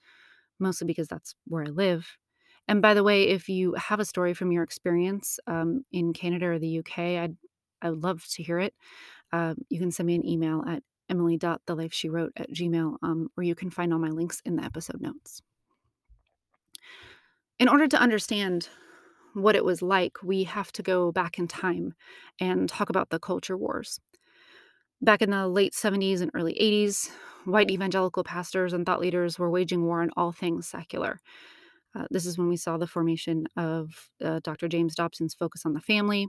mostly 0.59 0.87
because 0.87 1.09
that's 1.09 1.35
where 1.47 1.65
I 1.65 1.69
live. 1.69 2.17
And 2.67 2.83
by 2.83 2.95
the 2.95 3.05
way, 3.05 3.29
if 3.29 3.49
you 3.49 3.75
have 3.75 4.01
a 4.01 4.05
story 4.05 4.35
from 4.35 4.53
your 4.53 4.63
experience 4.63 5.39
um, 5.47 5.85
in 5.93 6.13
Canada 6.13 6.47
or 6.47 6.59
the 6.59 6.79
UK, 6.79 6.99
I'd, 6.99 7.37
I 7.83 7.91
would 7.91 8.03
love 8.03 8.25
to 8.33 8.43
hear 8.43 8.59
it. 8.59 8.75
Uh, 9.33 9.55
you 9.69 9.79
can 9.79 9.91
send 9.91 10.07
me 10.07 10.15
an 10.15 10.27
email 10.27 10.65
at 10.67 10.83
emily.thelifeshewrote 11.09 12.31
at 12.37 12.51
gmail, 12.51 12.97
um, 13.03 13.29
or 13.37 13.43
you 13.43 13.55
can 13.55 13.71
find 13.71 13.93
all 13.93 13.99
my 13.99 14.11
links 14.11 14.41
in 14.45 14.57
the 14.57 14.65
episode 14.65 15.01
notes. 15.01 15.43
In 17.61 17.69
order 17.69 17.87
to 17.87 18.01
understand 18.01 18.71
what 19.35 19.55
it 19.55 19.67
was 19.67 19.83
like, 19.83 20.17
we 20.23 20.45
have 20.45 20.73
to 20.73 20.83
go 20.83 21.13
back 21.13 21.39
in 21.39 21.47
time 21.47 21.93
and 22.41 22.67
talk 22.67 22.89
about 22.89 23.11
the 23.11 23.19
culture 23.19 23.57
wars. 23.57 24.01
Back 25.03 25.21
in 25.21 25.31
the 25.31 25.47
late 25.47 25.75
70s 25.75 26.23
and 26.23 26.31
early 26.33 26.55
80s, 26.55 27.11
white 27.45 27.71
evangelical 27.71 28.25
pastors 28.25 28.73
and 28.73 28.87
thought 28.87 28.99
leaders 28.99 29.39
were 29.39 29.51
waging 29.51 29.85
war 29.85 30.01
on 30.01 30.09
all 30.17 30.33
things 30.33 30.69
secular. 30.69 31.21
Uh, 31.95 32.07
this 32.11 32.25
is 32.25 32.39
when 32.39 32.49
we 32.49 32.57
saw 32.57 32.79
the 32.79 32.87
formation 32.87 33.47
of 33.59 34.09
uh, 34.25 34.41
Dr. 34.43 34.67
James 34.67 34.95
Dobson's 34.95 35.35
focus 35.35 35.67
on 35.67 35.75
the 35.75 35.81
family. 35.81 36.29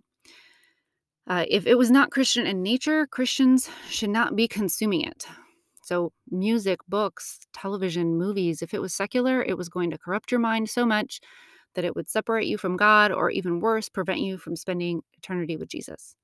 Uh, 1.27 1.45
if 1.47 1.65
it 1.65 1.77
was 1.77 1.89
not 1.89 2.11
Christian 2.11 2.45
in 2.45 2.61
nature, 2.61 3.07
Christians 3.07 3.69
should 3.89 4.09
not 4.09 4.35
be 4.35 4.49
consuming 4.49 5.01
it. 5.01 5.27
So, 5.91 6.13
music, 6.29 6.79
books, 6.87 7.41
television, 7.51 8.17
movies, 8.17 8.61
if 8.61 8.73
it 8.73 8.81
was 8.81 8.93
secular, 8.93 9.43
it 9.43 9.57
was 9.57 9.67
going 9.67 9.91
to 9.91 9.97
corrupt 9.97 10.31
your 10.31 10.39
mind 10.39 10.69
so 10.69 10.85
much 10.85 11.19
that 11.75 11.83
it 11.83 11.97
would 11.97 12.09
separate 12.09 12.47
you 12.47 12.57
from 12.57 12.77
God, 12.77 13.11
or 13.11 13.29
even 13.29 13.59
worse, 13.59 13.89
prevent 13.89 14.21
you 14.21 14.37
from 14.37 14.55
spending 14.55 15.01
eternity 15.17 15.57
with 15.57 15.67
Jesus. 15.67 16.15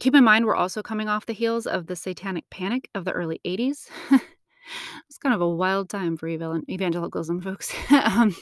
Keep 0.00 0.16
in 0.16 0.24
mind, 0.24 0.44
we're 0.44 0.54
also 0.54 0.82
coming 0.82 1.08
off 1.08 1.24
the 1.24 1.32
heels 1.32 1.66
of 1.66 1.86
the 1.86 1.96
satanic 1.96 2.44
panic 2.50 2.90
of 2.94 3.06
the 3.06 3.12
early 3.12 3.40
80s. 3.42 3.88
it's 4.10 5.16
kind 5.18 5.34
of 5.34 5.40
a 5.40 5.48
wild 5.48 5.88
time 5.88 6.18
for 6.18 6.28
evangelicalism, 6.28 7.40
folks. 7.40 7.74
um, 7.90 8.36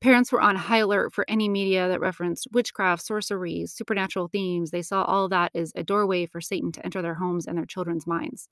parents 0.00 0.32
were 0.32 0.40
on 0.40 0.56
high 0.56 0.78
alert 0.78 1.12
for 1.12 1.24
any 1.28 1.48
media 1.48 1.86
that 1.86 2.00
referenced 2.00 2.48
witchcraft, 2.50 3.06
sorceries, 3.06 3.72
supernatural 3.72 4.26
themes. 4.26 4.72
They 4.72 4.82
saw 4.82 5.04
all 5.04 5.28
that 5.28 5.52
as 5.54 5.70
a 5.76 5.84
doorway 5.84 6.26
for 6.26 6.40
Satan 6.40 6.72
to 6.72 6.84
enter 6.84 7.00
their 7.00 7.14
homes 7.14 7.46
and 7.46 7.56
their 7.56 7.64
children's 7.64 8.08
minds. 8.08 8.48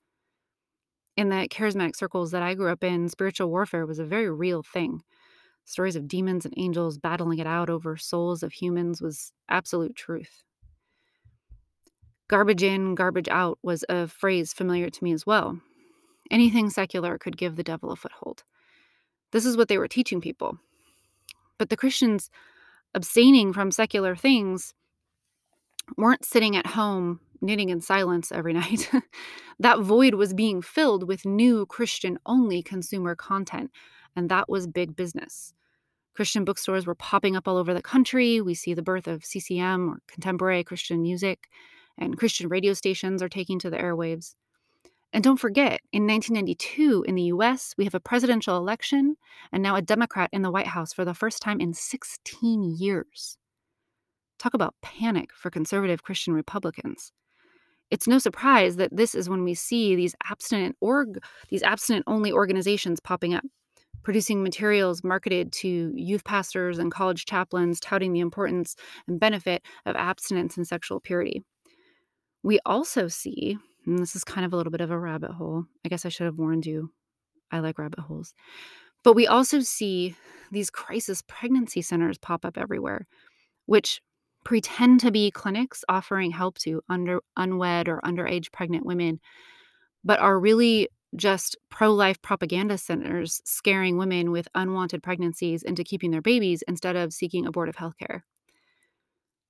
In 1.19 1.27
the 1.27 1.49
charismatic 1.49 1.97
circles 1.97 2.31
that 2.31 2.41
I 2.41 2.53
grew 2.53 2.71
up 2.71 2.81
in, 2.81 3.09
spiritual 3.09 3.49
warfare 3.49 3.85
was 3.85 3.99
a 3.99 4.05
very 4.05 4.31
real 4.31 4.63
thing. 4.63 5.03
Stories 5.65 5.97
of 5.97 6.07
demons 6.07 6.45
and 6.45 6.53
angels 6.55 6.97
battling 6.97 7.39
it 7.39 7.45
out 7.45 7.69
over 7.69 7.97
souls 7.97 8.41
of 8.41 8.53
humans 8.53 9.01
was 9.01 9.33
absolute 9.49 9.97
truth. 9.97 10.43
Garbage 12.29 12.63
in, 12.63 12.95
garbage 12.95 13.27
out 13.27 13.59
was 13.61 13.83
a 13.89 14.07
phrase 14.07 14.53
familiar 14.53 14.89
to 14.89 15.03
me 15.03 15.11
as 15.11 15.25
well. 15.25 15.59
Anything 16.31 16.69
secular 16.69 17.17
could 17.17 17.35
give 17.35 17.57
the 17.57 17.63
devil 17.63 17.91
a 17.91 17.97
foothold. 17.97 18.45
This 19.33 19.43
is 19.43 19.57
what 19.57 19.67
they 19.67 19.77
were 19.77 19.89
teaching 19.89 20.21
people. 20.21 20.57
But 21.57 21.69
the 21.69 21.75
Christians 21.75 22.29
abstaining 22.95 23.51
from 23.51 23.71
secular 23.71 24.15
things 24.15 24.73
weren't 25.97 26.23
sitting 26.23 26.55
at 26.55 26.67
home 26.67 27.19
knitting 27.41 27.69
in 27.69 27.81
silence 27.81 28.31
every 28.31 28.53
night. 28.61 28.89
that 29.59 29.79
void 29.79 30.15
was 30.15 30.33
being 30.33 30.61
filled 30.61 31.07
with 31.07 31.25
new 31.25 31.65
Christian 31.65 32.17
only 32.25 32.61
consumer 32.61 33.15
content, 33.15 33.71
and 34.15 34.29
that 34.29 34.49
was 34.49 34.67
big 34.67 34.95
business. 34.95 35.53
Christian 36.13 36.43
bookstores 36.43 36.85
were 36.85 36.95
popping 36.95 37.35
up 37.35 37.47
all 37.47 37.57
over 37.57 37.73
the 37.73 37.81
country. 37.81 38.41
We 38.41 38.53
see 38.53 38.73
the 38.73 38.81
birth 38.81 39.07
of 39.07 39.23
CCM 39.23 39.89
or 39.89 40.01
contemporary 40.07 40.63
Christian 40.63 41.01
music 41.01 41.47
and 41.97 42.17
Christian 42.17 42.49
radio 42.49 42.73
stations 42.73 43.21
are 43.21 43.29
taking 43.29 43.59
to 43.59 43.69
the 43.69 43.77
airwaves. 43.77 44.35
And 45.11 45.23
don't 45.23 45.39
forget, 45.39 45.81
in 45.91 46.05
1992 46.05 47.05
in 47.07 47.15
the 47.15 47.23
US, 47.23 47.73
we 47.77 47.83
have 47.83 47.95
a 47.95 47.99
presidential 47.99 48.57
election 48.57 49.15
and 49.51 49.63
now 49.63 49.75
a 49.75 49.81
Democrat 49.81 50.29
in 50.31 50.43
the 50.43 50.51
White 50.51 50.67
House 50.67 50.93
for 50.93 51.03
the 51.03 51.13
first 51.13 51.41
time 51.41 51.59
in 51.59 51.73
16 51.73 52.75
years. 52.77 53.37
Talk 54.37 54.53
about 54.53 54.75
panic 54.81 55.31
for 55.33 55.49
conservative 55.49 56.03
Christian 56.03 56.33
Republicans. 56.33 57.11
It's 57.91 58.07
no 58.07 58.19
surprise 58.19 58.75
that 58.75 58.95
this 58.95 59.15
is 59.15 59.29
when 59.29 59.43
we 59.43 59.53
see 59.53 59.95
these 59.95 60.15
abstinent 60.29 60.75
org 60.79 61.19
these 61.49 61.63
abstinent 61.63 62.03
only 62.07 62.31
organizations 62.31 62.99
popping 62.99 63.33
up, 63.33 63.43
producing 64.03 64.43
materials 64.43 65.03
marketed 65.03 65.51
to 65.53 65.91
youth 65.95 66.23
pastors 66.23 66.77
and 66.77 66.91
college 66.91 67.25
chaplains 67.25 67.79
touting 67.79 68.13
the 68.13 68.19
importance 68.19 68.75
and 69.07 69.19
benefit 69.19 69.63
of 69.85 69.95
abstinence 69.95 70.57
and 70.57 70.67
sexual 70.67 70.99
purity. 70.99 71.43
We 72.43 72.59
also 72.65 73.07
see, 73.07 73.57
and 73.85 73.99
this 73.99 74.15
is 74.15 74.23
kind 74.23 74.45
of 74.45 74.53
a 74.53 74.55
little 74.55 74.71
bit 74.71 74.81
of 74.81 74.91
a 74.91 74.99
rabbit 74.99 75.31
hole. 75.31 75.65
I 75.85 75.89
guess 75.89 76.05
I 76.05 76.09
should 76.09 76.25
have 76.25 76.37
warned 76.37 76.65
you. 76.65 76.91
I 77.51 77.59
like 77.59 77.79
rabbit 77.79 77.99
holes. 77.99 78.33
But 79.03 79.13
we 79.13 79.27
also 79.27 79.61
see 79.61 80.15
these 80.51 80.69
crisis 80.69 81.21
pregnancy 81.27 81.81
centers 81.81 82.17
pop 82.17 82.45
up 82.45 82.57
everywhere, 82.57 83.07
which 83.65 84.01
pretend 84.49 84.99
to 84.99 85.11
be 85.11 85.29
clinics 85.29 85.83
offering 85.89 86.31
help 86.31 86.57
to 86.57 86.81
under 86.89 87.19
unwed 87.37 87.87
or 87.87 88.01
underage 88.03 88.51
pregnant 88.51 88.83
women, 88.83 89.19
but 90.03 90.19
are 90.19 90.39
really 90.39 90.89
just 91.15 91.55
pro-life 91.69 92.19
propaganda 92.23 92.75
centers 92.75 93.41
scaring 93.45 93.95
women 93.95 94.31
with 94.31 94.47
unwanted 94.55 95.03
pregnancies 95.03 95.61
into 95.61 95.83
keeping 95.83 96.09
their 96.09 96.23
babies 96.23 96.63
instead 96.67 96.95
of 96.95 97.13
seeking 97.13 97.45
abortive 97.45 97.75
health 97.75 97.93
care. 97.99 98.25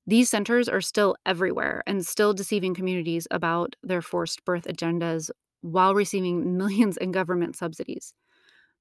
These 0.06 0.30
centers 0.30 0.68
are 0.68 0.82
still 0.82 1.16
everywhere 1.26 1.82
and 1.88 2.06
still 2.06 2.34
deceiving 2.34 2.74
communities 2.74 3.26
about 3.32 3.78
their 3.82 4.02
forced 4.02 4.44
birth 4.44 4.66
agendas 4.66 5.32
while 5.62 5.96
receiving 5.96 6.58
millions 6.58 6.98
in 6.98 7.14
government 7.14 7.56
subsidies. 7.56 8.14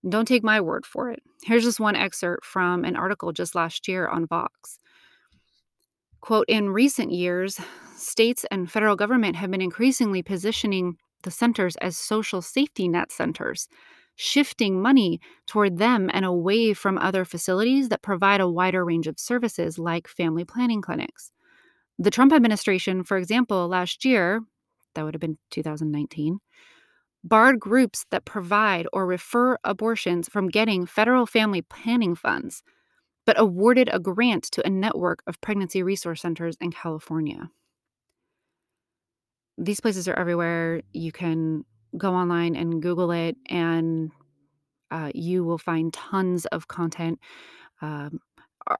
Don't 0.09 0.27
take 0.27 0.43
my 0.43 0.61
word 0.61 0.85
for 0.85 1.13
it. 1.13 1.23
Here's 1.45 1.63
just 1.63 1.79
one 1.79 1.95
excerpt 1.95 2.45
from 2.45 2.85
an 2.85 2.97
article 2.97 3.31
just 3.31 3.55
last 3.55 3.87
year 3.87 4.09
on 4.09 4.27
Vox. 4.27 4.81
Quote 6.21 6.47
In 6.49 6.71
recent 6.71 7.13
years, 7.13 7.61
states 7.97 8.45
and 8.51 8.71
federal 8.71 8.97
government 8.97 9.37
have 9.37 9.51
been 9.51 9.61
increasingly 9.61 10.23
positioning 10.23 10.97
the 11.23 11.31
centers 11.31 11.77
as 11.77 11.97
social 11.97 12.43
safety 12.43 12.89
net 12.89 13.11
centers, 13.13 13.69
shifting 14.17 14.81
money 14.83 15.21
toward 15.47 15.79
them 15.79 16.11
and 16.13 16.25
away 16.25 16.75
from 16.75 16.99
other 16.99 17.25
facilities 17.25 17.89
that 17.89 18.03
provide 18.03 18.41
a 18.41 18.49
wider 18.49 18.85
range 18.85 19.07
of 19.07 19.19
services 19.19 19.79
like 19.79 20.09
family 20.09 20.45
planning 20.45 20.83
clinics. 20.83 21.31
The 21.99 22.11
Trump 22.11 22.33
administration, 22.33 23.05
for 23.05 23.17
example, 23.17 23.69
last 23.69 24.05
year, 24.05 24.43
that 24.95 25.05
would 25.05 25.15
have 25.15 25.21
been 25.21 25.39
2019, 25.51 26.39
barred 27.25 27.61
groups 27.61 28.07
that 28.11 28.25
provide 28.25 28.87
or 28.93 29.07
refer 29.07 29.59
abortions 29.65 30.29
from 30.29 30.49
getting 30.49 30.87
federal 30.87 31.27
family 31.27 31.63
planning 31.63 32.15
funds, 32.15 32.63
but 33.29 33.39
awarded 33.39 33.91
a 33.93 33.99
grant 33.99 34.45
to 34.45 34.67
a 34.67 34.71
network 34.71 35.23
of 35.27 35.39
pregnancy 35.43 35.83
resource 35.83 36.23
centers 36.23 36.57
in 36.63 36.73
California. 36.73 37.51
These 39.59 39.81
places 39.81 40.09
are 40.09 40.19
everywhere. 40.19 40.81
You 40.95 41.13
can 41.13 41.67
go 41.99 42.15
online 42.15 42.57
and 42.57 42.81
Google 42.81 43.11
it, 43.11 43.37
and 43.51 44.11
uh, 44.91 45.11
you 45.15 45.45
will 45.45 45.59
find 45.59 45.93
tons 45.93 46.47
of 46.47 46.69
content, 46.69 47.19
um, 47.83 48.19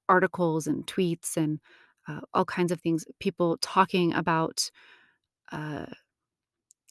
articles 0.09 0.67
and 0.67 0.87
tweets, 0.87 1.37
and 1.37 1.61
uh, 2.09 2.21
all 2.33 2.47
kinds 2.47 2.73
of 2.73 2.81
things. 2.81 3.05
People 3.21 3.59
talking 3.61 4.15
about 4.15 4.71
uh, 5.53 5.85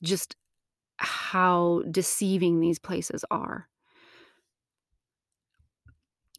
just 0.03 0.35
how 0.97 1.81
deceiving 1.89 2.59
these 2.59 2.77
places 2.77 3.25
are. 3.31 3.67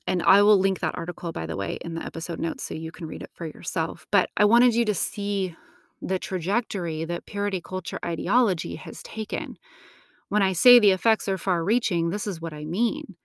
And 0.09 0.23
I 0.23 0.41
will 0.41 0.59
link 0.59 0.81
that 0.81 0.97
article, 0.97 1.33
by 1.33 1.45
the 1.45 1.55
way, 1.55 1.77
in 1.83 1.95
the 1.95 2.03
episode 2.03 2.41
notes 2.41 2.65
so 2.65 2.73
you 2.73 2.91
can 2.91 3.07
read 3.07 3.23
it 3.23 3.31
for 3.35 3.45
yourself. 3.45 4.07
But 4.11 4.31
I 4.39 4.47
wanted 4.47 4.75
you 4.75 4.87
to 4.87 4.95
see 4.95 5.55
the 6.01 6.19
trajectory 6.19 7.05
that 7.05 7.27
purity 7.27 7.61
culture 7.61 7.99
ideology 8.03 8.77
has 8.77 9.03
taken. 9.03 9.59
When 10.31 10.41
I 10.41 10.55
say 10.55 10.79
the 10.79 10.93
effects 10.93 11.29
are 11.29 11.37
far 11.37 11.63
reaching, 11.63 12.09
this 12.09 12.27
is 12.27 12.41
what 12.41 12.55
I 12.55 12.65
mean. 12.65 13.17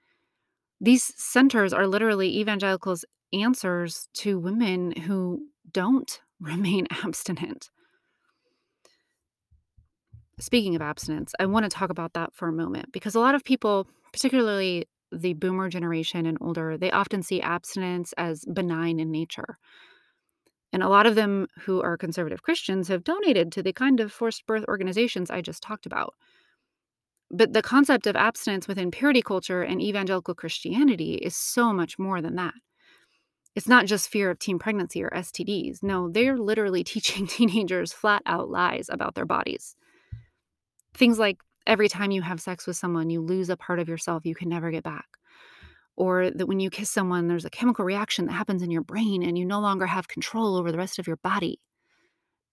These 0.82 1.13
centers 1.16 1.72
are 1.72 1.88
literally 1.88 2.38
evangelicals' 2.38 3.06
answers 3.32 4.10
to 4.16 4.38
women 4.38 4.92
who 4.92 5.48
don't 5.72 6.20
remain 6.42 6.86
abstinent. 6.92 7.70
Speaking 10.38 10.75
of 10.75 10.82
abstinence, 10.82 11.32
I 11.40 11.46
want 11.46 11.63
to 11.63 11.70
talk 11.70 11.90
about 11.90 12.12
that 12.13 12.34
for 12.34 12.50
a 12.50 12.54
moment 12.54 12.92
because 12.92 13.16
a 13.16 13.22
lot 13.22 13.36
of 13.36 13.46
people, 13.46 13.88
particularly 14.12 14.90
the 15.13 15.34
boomer 15.34 15.70
generation 15.70 16.25
and 16.25 16.38
older, 16.41 16.77
they 16.77 16.91
often 16.91 17.24
see 17.24 17.41
abstinence 17.41 18.13
as 18.17 18.46
benign 18.46 19.00
in 19.00 19.12
nature. 19.12 19.58
And 20.72 20.82
a 20.82 20.89
lot 20.89 21.05
of 21.05 21.15
them 21.15 21.48
who 21.60 21.82
are 21.82 21.98
conservative 21.98 22.41
Christians 22.41 22.88
have 22.88 23.03
donated 23.03 23.51
to 23.51 23.63
the 23.63 23.74
kind 23.74 24.00
of 24.00 24.12
forced 24.12 24.46
birth 24.48 24.65
organizations 24.67 25.29
I 25.29 25.41
just 25.41 25.62
talked 25.62 25.86
about. 25.86 26.15
But 27.29 27.53
the 27.53 27.62
concept 27.62 28.08
of 28.08 28.15
abstinence 28.15 28.67
within 28.67 28.91
purity 28.91 29.22
culture 29.22 29.62
and 29.62 29.82
evangelical 29.82 30.34
Christianity 30.34 31.15
is 31.15 31.36
so 31.36 31.74
much 31.74 32.00
more 32.00 32.22
than 32.22 32.36
that. 32.36 32.53
It's 33.55 33.67
not 33.67 33.86
just 33.86 34.10
fear 34.10 34.32
of 34.32 34.39
teen 34.39 34.58
pregnancy 34.58 35.03
or 35.03 35.12
STDs. 35.12 35.84
No, 35.84 36.10
they're 36.10 36.38
literally 36.38 36.84
teaching 36.93 37.27
teenagers 37.27 37.93
flat 37.93 38.24
out 38.25 38.50
lies 38.50 38.89
about 38.89 39.15
their 39.15 39.25
bodies. 39.25 39.75
Things 40.96 41.20
like 41.20 41.38
every 41.67 41.89
time 41.89 42.12
you 42.12 42.22
have 42.22 42.41
sex 42.41 42.67
with 42.67 42.77
someone, 42.77 43.10
you 43.10 43.22
lose 43.22 43.50
a 43.50 43.58
part 43.58 43.79
of 43.79 43.89
yourself 43.89 44.25
you 44.25 44.36
can 44.36 44.50
never 44.50 44.72
get 44.72 44.84
back. 44.84 45.05
Or 45.96 46.32
that 46.32 46.48
when 46.48 46.60
you 46.60 46.70
kiss 46.70 46.89
someone, 46.89 47.27
there's 47.27 47.46
a 47.46 47.50
chemical 47.50 47.86
reaction 47.86 48.25
that 48.25 48.34
happens 48.34 48.62
in 48.62 48.72
your 48.72 48.82
brain 48.82 49.24
and 49.24 49.38
you 49.38 49.46
no 49.46 49.60
longer 49.60 49.86
have 49.86 50.08
control 50.08 50.55
over 50.58 50.72
the 50.72 50.77
rest 50.77 50.98
of 51.00 51.08
your 51.08 51.17
body. 51.17 51.60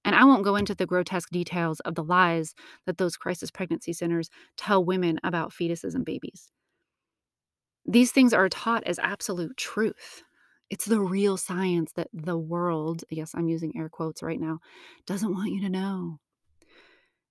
And 0.04 0.14
I 0.14 0.24
won't 0.24 0.44
go 0.44 0.56
into 0.56 0.74
the 0.74 0.86
grotesque 0.86 1.30
details 1.30 1.80
of 1.80 1.94
the 1.94 2.04
lies 2.04 2.54
that 2.86 2.98
those 2.98 3.16
crisis 3.16 3.50
pregnancy 3.50 3.92
centers 3.92 4.30
tell 4.56 4.84
women 4.84 5.18
about 5.22 5.52
fetuses 5.52 5.94
and 5.94 6.04
babies. 6.04 6.50
These 7.86 8.12
things 8.12 8.32
are 8.32 8.48
taught 8.48 8.84
as 8.84 8.98
absolute 8.98 9.56
truth. 9.56 10.22
It's 10.70 10.84
the 10.84 11.00
real 11.00 11.36
science 11.36 11.92
that 11.96 12.08
the 12.12 12.38
world, 12.38 13.04
yes, 13.10 13.32
I'm 13.34 13.48
using 13.48 13.72
air 13.76 13.88
quotes 13.88 14.22
right 14.22 14.40
now, 14.40 14.60
doesn't 15.06 15.34
want 15.34 15.50
you 15.50 15.60
to 15.62 15.68
know. 15.68 16.18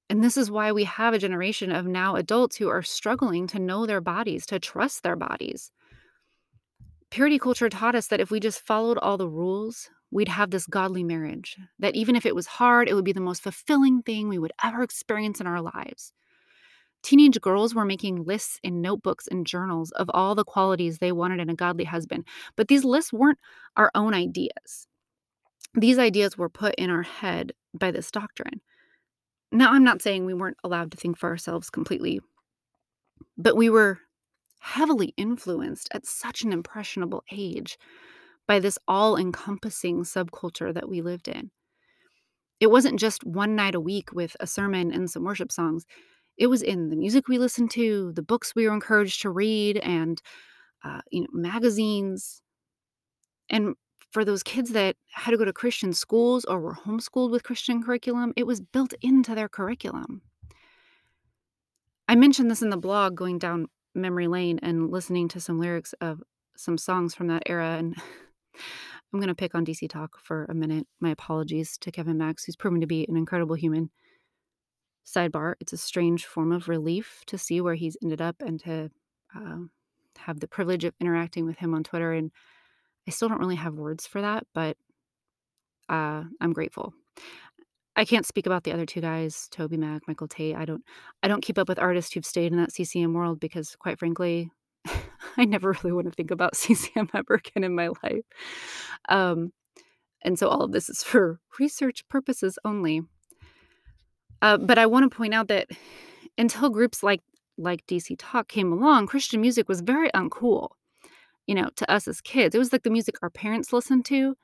And 0.10 0.24
this 0.24 0.38
is 0.38 0.50
why 0.50 0.72
we 0.72 0.86
have 0.86 1.14
a 1.14 1.20
generation 1.20 1.72
of 1.72 1.86
now 1.86 2.16
adults 2.16 2.58
who 2.58 2.68
are 2.68 2.82
struggling 2.82 3.46
to 3.48 3.60
know 3.60 3.86
their 3.86 4.02
bodies, 4.02 4.46
to 4.48 4.60
trust 4.60 5.04
their 5.04 5.16
bodies. 5.16 5.72
Purity 7.12 7.38
culture 7.38 7.70
taught 7.70 7.96
us 7.96 8.08
that 8.08 8.20
if 8.20 8.32
we 8.32 8.40
just 8.40 8.66
followed 8.66 8.98
all 8.98 9.18
the 9.18 9.30
rules, 9.30 9.90
we'd 10.12 10.28
have 10.28 10.50
this 10.50 10.66
godly 10.66 11.04
marriage, 11.04 11.58
that 11.78 11.96
even 11.96 12.16
if 12.16 12.26
it 12.26 12.36
was 12.36 12.48
hard, 12.48 12.90
it 12.90 12.96
would 12.96 13.06
be 13.06 13.14
the 13.14 13.20
most 13.20 13.44
fulfilling 13.44 14.02
thing 14.02 14.28
we 14.28 14.40
would 14.40 14.54
ever 14.64 14.82
experience 14.82 15.40
in 15.40 15.48
our 15.48 15.62
lives. 15.62 16.12
Teenage 17.02 17.40
girls 17.40 17.74
were 17.74 17.86
making 17.86 18.26
lists 18.26 18.60
in 18.64 18.82
notebooks 18.82 19.28
and 19.28 19.46
journals 19.46 19.92
of 19.92 20.10
all 20.14 20.36
the 20.36 20.44
qualities 20.44 20.98
they 20.98 21.12
wanted 21.12 21.40
in 21.40 21.50
a 21.50 21.56
godly 21.56 21.86
husband, 21.86 22.26
but 22.56 22.68
these 22.68 22.84
lists 22.84 23.14
weren't 23.14 23.40
our 23.78 23.92
own 23.96 24.14
ideas. 24.14 24.88
These 25.76 26.00
ideas 26.00 26.38
were 26.38 26.50
put 26.50 26.76
in 26.76 26.90
our 26.90 27.04
head 27.04 27.54
by 27.74 27.92
this 27.92 28.12
doctrine. 28.12 28.62
Now, 29.52 29.72
I'm 29.72 29.84
not 29.84 30.02
saying 30.02 30.26
we 30.26 30.34
weren't 30.34 30.58
allowed 30.64 30.92
to 30.92 30.98
think 30.98 31.18
for 31.18 31.30
ourselves 31.30 31.70
completely, 31.70 32.22
but 33.38 33.56
we 33.56 33.70
were 33.70 34.00
heavily 34.60 35.14
influenced 35.18 35.90
at 35.94 36.06
such 36.06 36.44
an 36.44 36.54
impressionable 36.54 37.24
age 37.32 37.78
by 38.48 38.60
this 38.60 38.78
all 38.88 39.18
encompassing 39.18 40.04
subculture 40.04 40.74
that 40.74 40.90
we 40.90 41.02
lived 41.02 41.28
in. 41.28 41.50
It 42.60 42.70
wasn't 42.70 43.00
just 43.00 43.24
one 43.24 43.56
night 43.56 43.76
a 43.76 43.80
week 43.80 44.12
with 44.12 44.36
a 44.40 44.48
sermon 44.48 44.92
and 44.92 45.10
some 45.10 45.24
worship 45.24 45.52
songs. 45.52 45.86
It 46.38 46.48
was 46.48 46.62
in 46.62 46.90
the 46.90 46.96
music 46.96 47.28
we 47.28 47.38
listened 47.38 47.72
to, 47.72 48.12
the 48.14 48.22
books 48.22 48.54
we 48.56 48.68
were 48.68 48.74
encouraged 48.74 49.22
to 49.22 49.30
read, 49.30 49.78
and 49.78 50.22
uh, 50.84 51.02
you 51.12 51.22
know 51.22 51.28
magazines. 51.32 52.42
And 53.50 53.76
for 54.12 54.26
those 54.26 54.44
kids 54.44 54.72
that 54.72 54.96
had 55.12 55.32
to 55.32 55.38
go 55.38 55.46
to 55.46 55.54
Christian 55.54 55.94
schools 55.94 56.46
or 56.46 56.60
were 56.60 56.76
homeschooled 56.76 57.32
with 57.32 57.44
Christian 57.44 57.84
curriculum, 57.84 58.34
it 58.36 58.48
was 58.48 58.62
built 58.62 58.94
into 59.02 59.36
their 59.36 59.50
curriculum. 59.50 60.22
I 62.08 62.16
mentioned 62.16 62.50
this 62.50 62.64
in 62.64 62.72
the 62.72 62.78
blog 62.78 63.16
going 63.16 63.38
down 63.38 63.68
memory 63.94 64.28
lane 64.28 64.60
and 64.64 64.90
listening 64.90 65.28
to 65.30 65.40
some 65.40 65.60
lyrics 65.60 65.94
of 66.02 66.24
some 66.56 66.78
songs 66.78 67.14
from 67.14 67.28
that 67.28 67.44
era. 67.46 67.78
And 67.78 67.96
I'm 69.14 69.20
going 69.20 69.28
to 69.28 69.36
pick 69.36 69.54
on 69.54 69.66
DC 69.66 69.90
Talk 69.90 70.20
for 70.24 70.46
a 70.46 70.54
minute. 70.54 70.88
My 71.00 71.12
apologies 71.12 71.78
to 71.80 71.92
Kevin 71.92 72.18
Max, 72.18 72.44
who's 72.44 72.56
proven 72.56 72.82
to 72.82 72.88
be 72.88 73.06
an 73.08 73.16
incredible 73.16 73.56
human. 73.56 73.92
Sidebar, 75.06 75.56
it's 75.60 75.74
a 75.74 75.78
strange 75.78 76.26
form 76.26 76.52
of 76.52 76.68
relief 76.68 77.24
to 77.28 77.38
see 77.38 77.62
where 77.62 77.76
he's 77.76 77.98
ended 78.04 78.22
up 78.22 78.36
and 78.40 78.60
to 78.62 78.92
uh, 79.36 79.58
have 80.18 80.40
the 80.40 80.48
privilege 80.48 80.84
of 80.84 80.94
interacting 81.00 81.46
with 81.46 81.58
him 81.58 81.74
on 81.74 81.84
Twitter. 81.84 82.14
And 82.14 82.32
I 83.10 83.12
still 83.12 83.28
don't 83.28 83.40
really 83.40 83.56
have 83.56 83.74
words 83.74 84.06
for 84.06 84.22
that, 84.22 84.46
but 84.54 84.78
uh, 85.90 86.26
I'm 86.40 86.54
grateful. 86.54 86.94
I 87.96 88.06
can't 88.06 88.24
speak 88.24 88.46
about 88.46 88.66
the 88.66 88.72
other 88.72 88.86
two 88.86 89.02
guys, 89.02 89.48
Toby 89.50 89.78
Mac, 89.78 90.04
Michael 90.08 90.28
Tait. 90.28 90.56
I 90.56 90.64
don't 90.64 90.84
I 91.24 91.28
don't 91.28 91.42
keep 91.42 91.58
up 91.58 91.68
with 91.68 91.80
artists 91.80 92.14
who've 92.14 92.24
stayed 92.24 92.52
in 92.52 92.60
that 92.60 92.72
CCM 92.72 93.16
world 93.16 93.40
because 93.40 93.76
quite 93.78 93.98
frankly, 93.98 94.52
I 95.38 95.46
never 95.46 95.72
really 95.72 95.92
want 95.92 96.06
to 96.06 96.14
think 96.14 96.30
about 96.30 96.56
CCM 96.56 97.10
ever 97.16 97.42
again 97.44 97.64
in 97.64 97.74
my 97.74 97.88
life. 98.04 98.26
Um, 99.10 99.54
and 100.22 100.38
so 100.38 100.48
all 100.48 100.62
of 100.62 100.72
this 100.72 100.88
is 100.88 101.02
for 101.02 101.40
research 101.60 102.08
purposes 102.10 102.60
only. 102.64 103.02
Uh, 104.44 104.58
but 104.58 104.78
I 104.78 104.86
want 104.86 105.10
to 105.10 105.18
point 105.18 105.34
out 105.34 105.48
that 105.48 105.70
until 106.38 106.70
groups 106.70 107.02
like 107.02 107.22
like 107.58 107.88
DC 107.88 108.18
Talk 108.20 108.50
came 108.50 108.72
along, 108.72 109.08
Christian 109.08 109.42
music 109.42 109.68
was 109.68 109.82
very 109.82 110.12
uncool. 110.12 110.70
You 111.50 111.56
know, 111.56 111.70
to 111.78 111.92
us 111.92 112.08
as 112.08 112.22
kids, 112.22 112.54
it 112.56 112.60
was 112.60 112.72
like 112.72 112.84
the 112.84 112.92
music 112.92 113.16
our 113.24 113.30
parents 113.32 113.74
listened 113.74 114.06
to. 114.06 114.36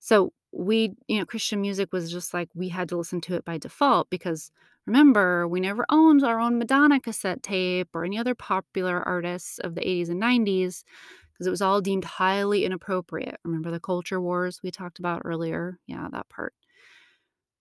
So 0.00 0.32
we, 0.52 0.94
you 1.08 1.18
know, 1.18 1.26
Christian 1.26 1.60
music 1.60 1.92
was 1.92 2.10
just 2.10 2.34
like 2.34 2.48
we 2.54 2.68
had 2.68 2.88
to 2.90 2.96
listen 2.96 3.20
to 3.22 3.34
it 3.36 3.44
by 3.44 3.58
default 3.58 4.10
because 4.10 4.50
remember, 4.86 5.46
we 5.46 5.60
never 5.60 5.86
owned 5.90 6.24
our 6.24 6.40
own 6.40 6.58
Madonna 6.58 7.00
cassette 7.00 7.42
tape 7.42 7.88
or 7.94 8.04
any 8.04 8.18
other 8.18 8.34
popular 8.34 9.00
artists 9.06 9.58
of 9.60 9.74
the 9.76 9.82
80s 9.82 10.08
and 10.10 10.20
90s 10.20 10.84
because 11.32 11.46
it 11.46 11.50
was 11.50 11.62
all 11.62 11.80
deemed 11.80 12.04
highly 12.04 12.64
inappropriate. 12.64 13.38
Remember 13.44 13.70
the 13.70 13.80
culture 13.80 14.20
wars 14.20 14.60
we 14.62 14.70
talked 14.72 14.98
about 14.98 15.22
earlier? 15.24 15.78
Yeah, 15.86 16.08
that 16.12 16.28
part. 16.28 16.54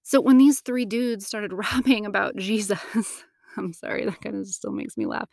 So 0.03 0.19
when 0.21 0.39
these 0.39 0.61
three 0.61 0.85
dudes 0.85 1.27
started 1.27 1.53
rapping 1.73 2.05
about 2.05 2.35
Jesus, 2.37 3.23
I'm 3.57 3.73
sorry, 3.73 4.05
that 4.05 4.21
kind 4.21 4.35
of 4.35 4.47
still 4.47 4.71
makes 4.71 4.97
me 4.97 5.05
laugh. 5.05 5.29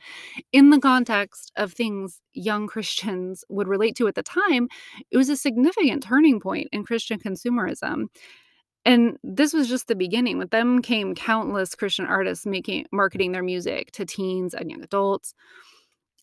In 0.53 0.71
the 0.71 0.79
context 0.79 1.53
of 1.57 1.73
things 1.73 2.21
young 2.33 2.67
Christians 2.67 3.45
would 3.49 3.69
relate 3.69 3.97
to 3.97 4.09
at 4.09 4.15
the 4.15 4.23
time, 4.23 4.69
it 5.11 5.17
was 5.17 5.29
a 5.29 5.37
significant 5.37 6.03
turning 6.03 6.41
point 6.41 6.69
in 6.73 6.85
Christian 6.85 7.19
consumerism. 7.19 8.07
And 8.85 9.19
this 9.25 9.53
was 9.53 9.69
just 9.69 9.89
the 9.89 9.97
beginning. 9.97 10.39
With 10.39 10.51
them 10.51 10.81
came 10.81 11.15
countless 11.15 11.75
Christian 11.75 12.07
artists 12.07 12.47
making 12.47 12.87
marketing 12.93 13.33
their 13.33 13.43
music 13.43 13.91
to 13.93 14.05
teens 14.05 14.55
and 14.55 14.71
young 14.71 14.83
adults. 14.83 15.35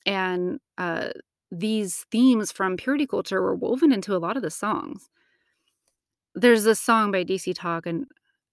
And 0.05 0.59
uh, 0.77 1.09
these 1.51 2.05
themes 2.09 2.51
from 2.51 2.77
purity 2.77 3.05
culture 3.05 3.41
were 3.41 3.55
woven 3.55 3.91
into 3.91 4.15
a 4.15 4.17
lot 4.17 4.37
of 4.37 4.43
the 4.43 4.49
songs. 4.49 5.09
There's 6.35 6.63
this 6.63 6.79
song 6.79 7.11
by 7.11 7.23
DC 7.23 7.53
Talk, 7.53 7.85
and 7.85 8.05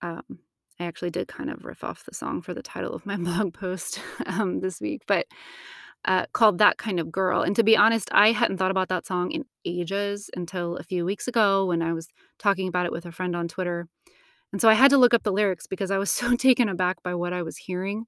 um, 0.02 0.40
I 0.80 0.84
actually 0.84 1.10
did 1.10 1.28
kind 1.28 1.50
of 1.50 1.64
riff 1.64 1.84
off 1.84 2.04
the 2.06 2.14
song 2.14 2.40
for 2.40 2.54
the 2.54 2.62
title 2.62 2.94
of 2.94 3.04
my 3.04 3.16
blog 3.18 3.52
post 3.52 4.00
um, 4.26 4.60
this 4.60 4.80
week, 4.80 5.02
but 5.06 5.26
uh, 6.06 6.24
called 6.32 6.56
That 6.58 6.78
Kind 6.78 6.98
of 6.98 7.12
Girl. 7.12 7.42
And 7.42 7.54
to 7.56 7.62
be 7.62 7.76
honest, 7.76 8.08
I 8.12 8.32
hadn't 8.32 8.56
thought 8.56 8.70
about 8.70 8.88
that 8.88 9.06
song 9.06 9.30
in 9.30 9.44
ages 9.66 10.30
until 10.34 10.76
a 10.78 10.82
few 10.82 11.04
weeks 11.04 11.28
ago 11.28 11.66
when 11.66 11.82
I 11.82 11.92
was 11.92 12.08
talking 12.38 12.66
about 12.66 12.86
it 12.86 12.92
with 12.92 13.04
a 13.04 13.12
friend 13.12 13.36
on 13.36 13.46
Twitter. 13.46 13.88
And 14.52 14.60
so 14.60 14.70
I 14.70 14.74
had 14.74 14.90
to 14.90 14.96
look 14.96 15.12
up 15.12 15.22
the 15.22 15.32
lyrics 15.32 15.66
because 15.66 15.90
I 15.90 15.98
was 15.98 16.10
so 16.10 16.34
taken 16.34 16.70
aback 16.70 17.02
by 17.02 17.14
what 17.14 17.34
I 17.34 17.42
was 17.42 17.58
hearing, 17.58 18.06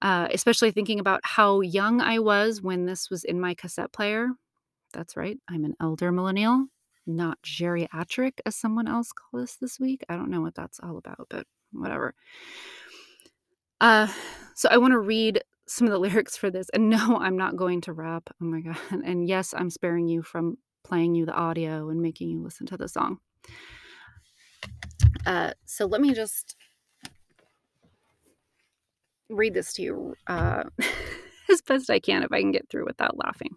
uh, 0.00 0.28
especially 0.32 0.70
thinking 0.70 0.98
about 0.98 1.20
how 1.24 1.60
young 1.60 2.00
I 2.00 2.20
was 2.20 2.62
when 2.62 2.86
this 2.86 3.10
was 3.10 3.22
in 3.22 3.38
my 3.38 3.52
cassette 3.52 3.92
player. 3.92 4.30
That's 4.94 5.14
right, 5.14 5.38
I'm 5.48 5.64
an 5.64 5.74
elder 5.80 6.10
millennial, 6.10 6.66
not 7.06 7.38
geriatric, 7.42 8.40
as 8.44 8.56
someone 8.56 8.88
else 8.88 9.10
called 9.12 9.42
us 9.42 9.56
this 9.60 9.78
week. 9.78 10.04
I 10.08 10.16
don't 10.16 10.30
know 10.30 10.42
what 10.42 10.54
that's 10.54 10.80
all 10.80 10.98
about, 10.98 11.26
but 11.30 11.46
whatever. 11.72 12.14
Uh, 13.80 14.08
so 14.54 14.68
I 14.70 14.78
want 14.78 14.92
to 14.92 14.98
read 14.98 15.42
some 15.66 15.86
of 15.86 15.92
the 15.92 15.98
lyrics 16.08 16.36
for 16.36 16.50
this. 16.50 16.68
And 16.70 16.88
no, 16.90 17.18
I'm 17.18 17.36
not 17.36 17.56
going 17.56 17.80
to 17.82 17.92
rap. 17.92 18.30
Oh 18.40 18.44
my 18.44 18.60
God. 18.60 18.76
And 19.04 19.26
yes, 19.26 19.54
I'm 19.56 19.70
sparing 19.70 20.08
you 20.08 20.22
from 20.22 20.58
playing 20.84 21.14
you 21.14 21.26
the 21.26 21.34
audio 21.34 21.88
and 21.88 22.00
making 22.00 22.28
you 22.30 22.42
listen 22.42 22.66
to 22.66 22.76
the 22.76 22.88
song. 22.88 23.18
Uh, 25.26 25.52
so 25.64 25.86
let 25.86 26.00
me 26.00 26.12
just 26.12 26.56
read 29.28 29.54
this 29.54 29.72
to 29.74 29.82
you 29.82 30.14
uh, 30.26 30.64
as 31.50 31.62
best 31.62 31.88
I 31.88 32.00
can 32.00 32.22
if 32.22 32.32
I 32.32 32.40
can 32.40 32.52
get 32.52 32.68
through 32.68 32.84
without 32.84 33.16
laughing. 33.16 33.56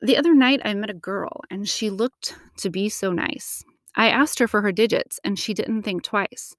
The 0.00 0.16
other 0.16 0.34
night, 0.34 0.60
I 0.64 0.74
met 0.74 0.90
a 0.90 0.94
girl 0.94 1.40
and 1.50 1.68
she 1.68 1.90
looked 1.90 2.36
to 2.58 2.70
be 2.70 2.88
so 2.88 3.12
nice. 3.12 3.64
I 3.98 4.08
asked 4.08 4.38
her 4.38 4.48
for 4.48 4.62
her 4.62 4.72
digits, 4.72 5.18
and 5.24 5.38
she 5.38 5.52
didn't 5.52 5.82
think 5.82 6.04
twice. 6.04 6.54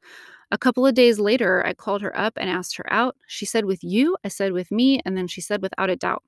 A 0.52 0.58
couple 0.58 0.86
of 0.86 0.94
days 0.94 1.20
later, 1.20 1.66
I 1.66 1.74
called 1.74 2.02
her 2.02 2.16
up 2.18 2.34
and 2.36 2.50
asked 2.50 2.76
her 2.78 2.94
out. 2.94 3.16
She 3.28 3.46
said, 3.46 3.66
With 3.66 3.84
you? 3.84 4.18
I 4.24 4.28
said, 4.28 4.52
With 4.52 4.72
me. 4.72 5.02
And 5.06 5.18
then 5.18 5.28
she 5.28 5.40
said, 5.42 5.62
Without 5.62 5.90
a 5.90 5.96
doubt. 5.96 6.24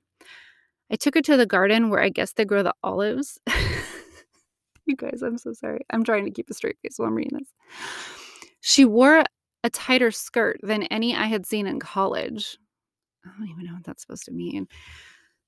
I 0.90 0.96
took 0.96 1.14
her 1.14 1.22
to 1.22 1.36
the 1.36 1.46
garden 1.46 1.90
where 1.90 2.02
I 2.02 2.08
guess 2.08 2.32
they 2.32 2.44
grow 2.44 2.62
the 2.62 2.74
olives. 2.82 3.38
you 4.86 4.96
guys, 4.96 5.22
I'm 5.22 5.38
so 5.38 5.52
sorry. 5.52 5.84
I'm 5.90 6.02
trying 6.02 6.24
to 6.24 6.30
keep 6.30 6.48
a 6.50 6.54
straight 6.54 6.78
face 6.82 6.94
while 6.96 7.08
I'm 7.08 7.14
reading 7.14 7.38
this. 7.38 7.48
She 8.60 8.84
wore 8.84 9.24
a 9.64 9.70
tighter 9.70 10.10
skirt 10.10 10.60
than 10.62 10.84
any 10.84 11.14
I 11.14 11.26
had 11.26 11.46
seen 11.46 11.66
in 11.66 11.78
college. 11.78 12.56
I 13.24 13.30
don't 13.38 13.48
even 13.48 13.66
know 13.66 13.74
what 13.74 13.84
that's 13.84 14.02
supposed 14.02 14.24
to 14.24 14.32
mean. 14.32 14.66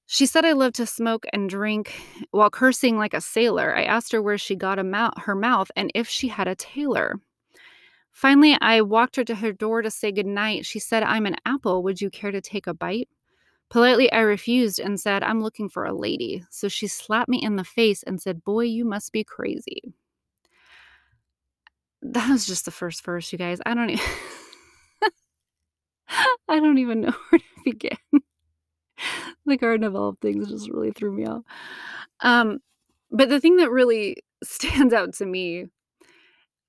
She 0.07 0.27
said 0.27 0.45
I 0.45 0.53
love 0.53 0.75
to 0.75 0.87
smoke 0.87 1.25
and 1.33 1.49
drink 1.49 1.95
while 2.31 2.51
cursing 2.51 2.99
like 2.99 3.15
a 3.15 3.21
sailor. 3.21 3.75
I 3.75 3.85
asked 3.85 4.13
her 4.13 4.21
where 4.21 4.39
she 4.39 4.55
got 4.55 4.79
a 4.79 5.13
her 5.19 5.35
mouth 5.35 5.71
and 5.77 5.91
if 5.95 6.09
she 6.09 6.29
had 6.29 6.47
a 6.47 6.55
tailor. 6.55 7.21
Finally, 8.11 8.57
I 8.61 8.81
walked 8.81 9.17
her 9.17 9.25
to 9.25 9.35
her 9.35 9.53
door 9.53 9.83
to 9.83 9.91
say 9.91 10.13
goodnight. 10.13 10.67
She 10.67 10.79
said, 10.79 11.03
I'm 11.03 11.27
an 11.27 11.37
apple. 11.45 11.83
Would 11.83 12.01
you 12.01 12.11
care 12.11 12.31
to 12.31 12.41
take 12.41 12.67
a 12.67 12.75
bite? 12.75 13.09
Politely, 13.71 14.13
I 14.13 14.21
refused 14.21 14.79
and 14.79 15.01
said, 15.01 15.25
I'm 15.25 15.43
looking 15.43 15.69
for 15.69 15.85
a 15.85 15.93
lady. 15.93 16.45
So 16.51 16.69
she 16.69 16.87
slapped 16.87 17.29
me 17.29 17.43
in 17.43 17.57
the 17.57 17.65
face 17.65 18.05
and 18.05 18.21
said, 18.21 18.45
Boy, 18.45 18.67
you 18.67 18.85
must 18.85 19.13
be 19.13 19.25
crazy. 19.25 19.95
That 22.03 22.31
was 22.31 22.47
just 22.47 22.67
the 22.67 22.71
first 22.71 23.05
verse, 23.05 23.33
you 23.33 23.39
guys. 23.39 23.59
I 23.67 23.75
don't 23.75 23.91
even. 23.91 24.05
I 26.49 26.61
don't 26.61 26.79
even 26.79 27.01
know 27.01 27.15
where 27.31 27.41
to 27.41 27.45
begin. 27.65 27.97
The 29.47 29.57
Garden 29.57 29.85
of 29.85 29.95
All 29.95 30.17
Things 30.21 30.49
just 30.49 30.71
really 30.71 30.91
threw 30.91 31.13
me 31.13 31.27
off. 31.27 31.43
Um, 32.21 32.61
but 33.11 33.29
the 33.29 33.41
thing 33.41 33.57
that 33.57 33.71
really 33.71 34.17
stands 34.45 34.93
out 34.93 35.15
to 35.15 35.27
me, 35.27 35.67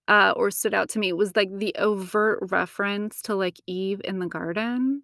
uh, 0.08 0.34
or 0.36 0.52
stood 0.52 0.74
out 0.74 0.90
to 0.90 1.00
me, 1.00 1.14
was 1.14 1.36
like 1.36 1.50
the 1.58 1.76
overt 1.78 2.40
reference 2.50 3.22
to 3.24 3.36
like 3.36 3.60
Eve 3.68 4.02
in 4.04 4.20
the 4.20 4.28
garden. 4.28 5.04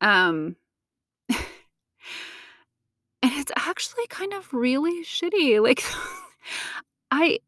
Um, 0.00 0.56
and 1.28 1.38
it's 3.22 3.52
actually 3.56 4.06
kind 4.08 4.32
of 4.32 4.52
really 4.52 5.04
shitty. 5.04 5.62
Like, 5.62 5.82
I, 7.10 7.40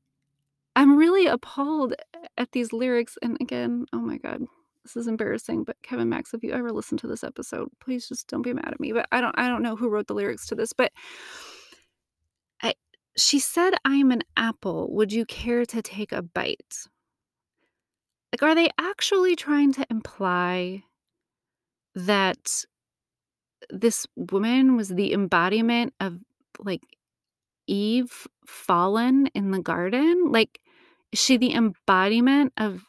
I'm 0.76 0.96
really 0.96 1.26
appalled 1.26 1.94
at 2.36 2.52
these 2.52 2.72
lyrics. 2.72 3.16
And 3.22 3.38
again, 3.40 3.86
oh 3.92 4.00
my 4.00 4.18
god, 4.18 4.42
this 4.82 4.96
is 4.96 5.06
embarrassing. 5.06 5.64
But 5.64 5.76
Kevin 5.82 6.08
Max, 6.08 6.34
if 6.34 6.42
you 6.42 6.52
ever 6.52 6.70
listen 6.70 6.98
to 6.98 7.06
this 7.06 7.24
episode, 7.24 7.68
please 7.80 8.08
just 8.08 8.26
don't 8.28 8.42
be 8.42 8.52
mad 8.52 8.68
at 8.68 8.80
me. 8.80 8.92
But 8.92 9.06
I 9.12 9.20
don't, 9.20 9.34
I 9.38 9.48
don't 9.48 9.62
know 9.62 9.76
who 9.76 9.88
wrote 9.88 10.06
the 10.06 10.14
lyrics 10.14 10.46
to 10.48 10.54
this, 10.54 10.72
but 10.72 10.92
I, 12.62 12.74
she 13.16 13.38
said, 13.38 13.74
"I'm 13.84 14.10
an 14.10 14.22
apple. 14.36 14.92
Would 14.92 15.12
you 15.12 15.24
care 15.24 15.64
to 15.66 15.82
take 15.82 16.12
a 16.12 16.22
bite?" 16.22 16.86
Like, 18.32 18.42
are 18.42 18.54
they 18.54 18.70
actually 18.78 19.36
trying 19.36 19.72
to 19.74 19.86
imply 19.90 20.84
that 21.94 22.64
this 23.70 24.06
woman 24.16 24.76
was 24.76 24.88
the 24.88 25.12
embodiment 25.12 25.92
of 26.00 26.18
like 26.58 26.82
Eve 27.66 28.26
fallen 28.46 29.26
in 29.28 29.50
the 29.50 29.60
garden? 29.60 30.30
Like, 30.30 30.60
is 31.12 31.20
she 31.20 31.36
the 31.36 31.54
embodiment 31.54 32.52
of 32.56 32.84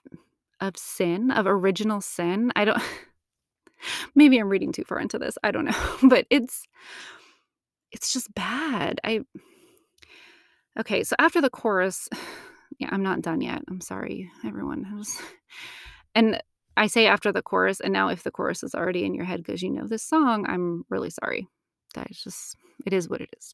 of 0.63 0.77
sin, 0.77 1.29
of 1.29 1.45
original 1.45 2.01
sin? 2.01 2.51
I 2.55 2.65
don't 2.65 2.81
maybe 4.15 4.37
I'm 4.37 4.49
reading 4.49 4.71
too 4.71 4.83
far 4.83 4.99
into 4.99 5.19
this. 5.19 5.37
I 5.43 5.51
don't 5.51 5.65
know. 5.65 5.97
But 6.09 6.25
it's 6.29 6.67
it's 7.91 8.11
just 8.11 8.33
bad. 8.33 8.99
I 9.03 9.21
Okay, 10.79 11.03
so 11.03 11.15
after 11.19 11.39
the 11.39 11.49
chorus, 11.49 12.09
yeah, 12.79 12.89
I'm 12.91 13.03
not 13.03 13.21
done 13.21 13.41
yet. 13.41 13.61
I'm 13.69 13.81
sorry, 13.81 14.31
everyone. 14.43 14.87
I 14.91 14.95
was, 14.95 15.21
and 16.15 16.41
I 16.75 16.87
say 16.87 17.05
after 17.05 17.31
the 17.31 17.43
chorus, 17.43 17.79
and 17.79 17.93
now 17.93 18.07
if 18.09 18.23
the 18.23 18.31
chorus 18.31 18.63
is 18.63 18.73
already 18.73 19.05
in 19.05 19.13
your 19.13 19.25
head 19.25 19.43
because 19.43 19.61
you 19.61 19.69
know 19.69 19.87
this 19.87 20.03
song, 20.03 20.45
I'm 20.47 20.85
really 20.89 21.11
sorry. 21.11 21.47
That 21.93 22.09
is 22.09 22.23
just 22.23 22.55
it 22.85 22.93
is 22.93 23.07
what 23.07 23.21
it 23.21 23.29
is. 23.37 23.53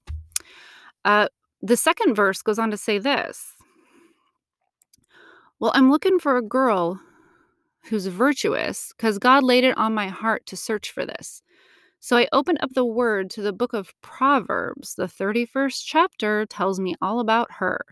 Uh, 1.04 1.28
the 1.62 1.76
second 1.76 2.16
verse 2.16 2.42
goes 2.42 2.60
on 2.60 2.72
to 2.72 2.78
say 2.78 3.00
this. 3.00 3.54
Well, 5.60 5.72
I'm 5.76 5.92
looking 5.92 6.20
for 6.20 6.38
a 6.38 6.42
girl 6.42 7.02
who's 7.90 8.08
virtuous 8.08 8.94
because 8.96 9.20
God 9.20 9.44
laid 9.44 9.66
it 9.66 9.78
on 9.78 9.94
my 9.94 10.08
heart 10.08 10.46
to 10.48 10.58
search 10.58 10.92
for 10.92 11.06
this. 11.06 11.42
So 12.00 12.16
I 12.16 12.30
opened 12.32 12.60
up 12.62 12.74
the 12.74 12.86
word 12.86 13.30
to 13.32 13.42
the 13.42 13.52
book 13.52 13.74
of 13.74 13.94
Proverbs. 14.02 14.96
The 14.96 15.08
31st 15.08 15.82
chapter 15.86 16.46
tells 16.46 16.80
me 16.80 16.96
all 17.02 17.20
about 17.20 17.52
her. 17.52 17.86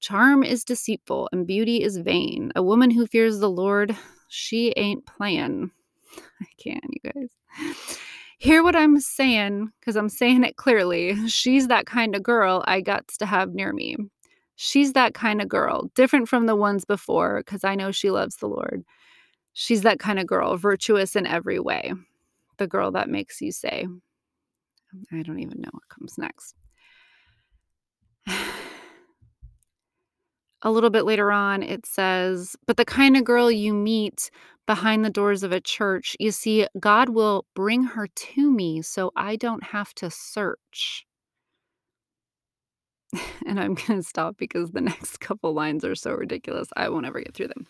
Charm 0.00 0.42
is 0.42 0.64
deceitful 0.64 1.28
and 1.30 1.46
beauty 1.46 1.82
is 1.82 1.98
vain. 1.98 2.52
A 2.56 2.62
woman 2.62 2.90
who 2.90 3.06
fears 3.06 3.38
the 3.38 3.50
Lord, 3.50 3.94
she 4.28 4.72
ain't 4.76 5.04
playing. 5.04 5.70
I 6.40 6.46
can, 6.58 6.80
you 6.88 7.10
guys. 7.12 7.98
Hear 8.38 8.62
what 8.62 8.76
I'm 8.76 8.98
saying, 8.98 9.70
because 9.80 9.96
I'm 9.96 10.08
saying 10.08 10.44
it 10.44 10.56
clearly. 10.56 11.28
She's 11.28 11.68
that 11.68 11.84
kind 11.86 12.16
of 12.16 12.22
girl 12.22 12.64
I 12.66 12.80
got 12.80 13.08
to 13.08 13.26
have 13.26 13.52
near 13.52 13.74
me. 13.74 13.96
She's 14.56 14.92
that 14.92 15.14
kind 15.14 15.42
of 15.42 15.48
girl, 15.48 15.90
different 15.94 16.28
from 16.28 16.46
the 16.46 16.56
ones 16.56 16.84
before, 16.84 17.38
because 17.38 17.64
I 17.64 17.74
know 17.74 17.90
she 17.90 18.10
loves 18.10 18.36
the 18.36 18.46
Lord. 18.46 18.84
She's 19.52 19.82
that 19.82 19.98
kind 19.98 20.18
of 20.18 20.26
girl, 20.26 20.56
virtuous 20.56 21.16
in 21.16 21.26
every 21.26 21.58
way. 21.58 21.92
The 22.58 22.66
girl 22.66 22.92
that 22.92 23.08
makes 23.08 23.40
you 23.40 23.52
say, 23.52 23.86
I 25.12 25.22
don't 25.22 25.40
even 25.40 25.60
know 25.60 25.70
what 25.72 25.88
comes 25.88 26.16
next. 26.18 26.54
A 30.62 30.70
little 30.70 30.90
bit 30.90 31.04
later 31.04 31.30
on, 31.30 31.62
it 31.62 31.84
says, 31.84 32.56
But 32.66 32.78
the 32.78 32.86
kind 32.86 33.16
of 33.16 33.24
girl 33.24 33.50
you 33.50 33.74
meet 33.74 34.30
behind 34.66 35.04
the 35.04 35.10
doors 35.10 35.42
of 35.42 35.52
a 35.52 35.60
church, 35.60 36.16
you 36.18 36.30
see, 36.30 36.66
God 36.80 37.10
will 37.10 37.44
bring 37.54 37.84
her 37.84 38.06
to 38.06 38.50
me 38.50 38.80
so 38.82 39.12
I 39.14 39.36
don't 39.36 39.62
have 39.62 39.92
to 39.94 40.10
search. 40.10 41.06
and 43.46 43.60
I'm 43.60 43.74
going 43.74 44.00
to 44.00 44.02
stop 44.02 44.36
because 44.36 44.70
the 44.70 44.80
next 44.80 45.16
couple 45.20 45.52
lines 45.52 45.84
are 45.84 45.94
so 45.94 46.12
ridiculous. 46.12 46.68
I 46.76 46.88
won't 46.88 47.06
ever 47.06 47.20
get 47.20 47.34
through 47.34 47.48
them. 47.48 47.66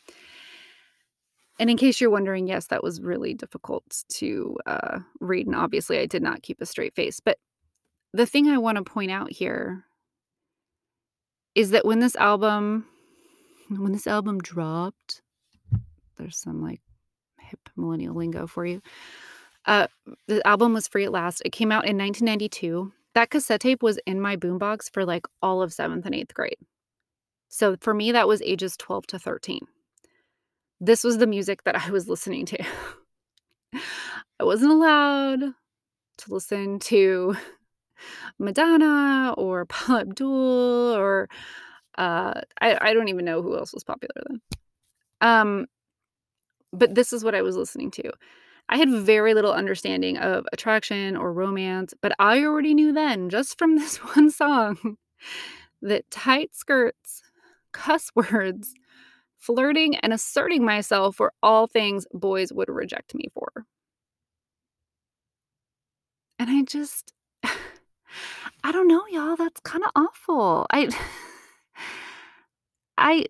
And 1.59 1.71
in 1.71 1.77
case 1.77 2.01
you're 2.01 2.11
wondering, 2.11 2.49
yes, 2.49 2.67
that 2.67 2.83
was 2.83 3.01
really 3.01 3.33
difficult 3.33 4.05
to 4.15 4.57
uh, 4.67 4.99
read. 5.21 5.47
And 5.47 5.55
obviously, 5.55 5.99
I 5.99 6.07
did 6.07 6.23
not 6.23 6.43
keep 6.43 6.61
a 6.61 6.67
straight 6.67 6.97
face. 6.97 7.21
But 7.21 7.39
the 8.13 8.27
thing 8.27 8.49
I 8.49 8.59
want 8.59 8.77
to 8.77 8.85
point 8.85 9.13
out 9.13 9.31
here 9.31 9.85
is 11.55 11.71
that 11.71 11.85
when 11.85 12.01
this 12.01 12.17
album 12.17 12.87
when 13.71 13.93
this 13.93 14.07
album 14.07 14.39
dropped 14.41 15.23
there's 16.17 16.37
some 16.37 16.63
like 16.63 16.81
hip 17.41 17.69
millennial 17.77 18.15
lingo 18.15 18.47
for 18.47 18.67
you 18.67 18.83
uh 19.67 19.87
the 20.27 20.47
album 20.47 20.75
was 20.75 20.89
free 20.89 21.05
at 21.05 21.13
last 21.13 21.43
it 21.45 21.51
came 21.51 21.73
out 21.73 21.87
in 21.87 21.97
1992 21.97 22.93
that 23.14 23.31
cassette 23.31 23.61
tape 23.61 23.83
was 23.83 23.98
in 24.07 24.20
my 24.20 24.37
boombox 24.37 24.92
for 24.92 25.05
like 25.05 25.27
all 25.42 25.62
of 25.62 25.70
7th 25.70 26.05
and 26.05 26.14
8th 26.14 26.35
grade 26.35 26.59
so 27.48 27.77
for 27.81 27.94
me 27.94 28.12
that 28.12 28.29
was 28.29 28.42
ages 28.42 28.77
12 28.77 29.07
to 29.09 29.18
13 29.18 29.61
this 30.81 31.05
was 31.05 31.18
the 31.18 31.27
music 31.27 31.64
that 31.64 31.77
i 31.77 31.90
was 31.90 32.09
listening 32.09 32.46
to 32.46 32.62
i 33.74 34.44
wasn't 34.44 34.70
allowed 34.70 35.40
to 36.18 36.33
listen 36.33 36.79
to 36.79 37.37
Madonna 38.38 39.35
or 39.37 39.64
Paula 39.66 40.00
Abdul 40.00 40.96
or 40.96 41.29
uh, 41.96 42.40
I, 42.61 42.79
I 42.81 42.94
don't 42.94 43.09
even 43.09 43.24
know 43.24 43.42
who 43.42 43.57
else 43.57 43.72
was 43.72 43.85
popular 43.85 44.14
then. 44.29 44.40
Um, 45.20 45.66
but 46.72 46.94
this 46.94 47.12
is 47.12 47.22
what 47.22 47.35
I 47.35 47.42
was 47.42 47.57
listening 47.57 47.90
to. 47.92 48.12
I 48.68 48.79
had 48.79 48.90
very 48.90 49.35
little 49.35 49.53
understanding 49.53 50.16
of 50.16 50.46
attraction 50.53 51.16
or 51.16 51.33
romance, 51.33 51.94
but 52.00 52.12
I 52.18 52.44
already 52.44 52.74
knew 52.74 52.92
then, 52.92 53.29
just 53.29 53.59
from 53.59 53.77
this 53.77 53.96
one 53.96 54.31
song, 54.31 54.96
that 55.83 56.11
tight 56.11 56.55
skirts, 56.55 57.22
cuss 57.72 58.11
words, 58.14 58.74
flirting, 59.38 59.96
and 59.96 60.12
asserting 60.12 60.64
myself 60.64 61.20
were 61.20 61.33
all 61.42 61.66
things 61.66 62.07
boys 62.12 62.53
would 62.53 62.68
reject 62.68 63.14
me 63.14 63.27
for. 63.35 63.66
And 66.38 66.50
I 66.50 66.62
just, 66.62 67.12
I 68.64 68.72
don't 68.72 68.88
know, 68.88 69.05
y'all. 69.11 69.37
That's 69.37 69.61
kind 69.61 69.85
of 69.85 69.90
awful. 69.94 70.66
I 70.70 70.88
I 72.98 73.27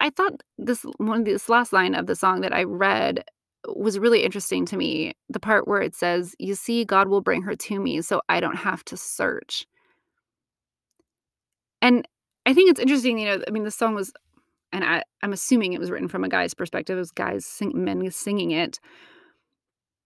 I 0.00 0.10
thought 0.10 0.42
this 0.58 0.84
one 0.98 1.24
this 1.24 1.48
last 1.48 1.72
line 1.72 1.94
of 1.94 2.06
the 2.06 2.14
song 2.14 2.42
that 2.42 2.52
I 2.52 2.64
read 2.64 3.24
was 3.76 3.98
really 3.98 4.24
interesting 4.24 4.64
to 4.66 4.76
me. 4.76 5.14
The 5.28 5.40
part 5.40 5.68
where 5.68 5.80
it 5.82 5.94
says, 5.94 6.34
"You 6.38 6.54
see, 6.54 6.84
God 6.84 7.08
will 7.08 7.20
bring 7.20 7.42
her 7.42 7.56
to 7.56 7.80
me, 7.80 8.00
so 8.02 8.20
I 8.28 8.40
don't 8.40 8.56
have 8.56 8.84
to 8.86 8.96
search." 8.96 9.66
And 11.82 12.06
I 12.46 12.54
think 12.54 12.70
it's 12.70 12.80
interesting, 12.80 13.18
you 13.18 13.26
know. 13.26 13.44
I 13.46 13.50
mean, 13.50 13.64
the 13.64 13.70
song 13.70 13.94
was, 13.94 14.12
and 14.72 14.84
I, 14.84 15.02
I'm 15.22 15.32
assuming 15.32 15.72
it 15.72 15.80
was 15.80 15.90
written 15.90 16.08
from 16.08 16.24
a 16.24 16.28
guy's 16.28 16.54
perspective. 16.54 16.96
It 16.96 17.00
was 17.00 17.10
guys, 17.12 17.44
sing, 17.46 17.72
men 17.74 18.10
singing 18.10 18.50
it. 18.52 18.80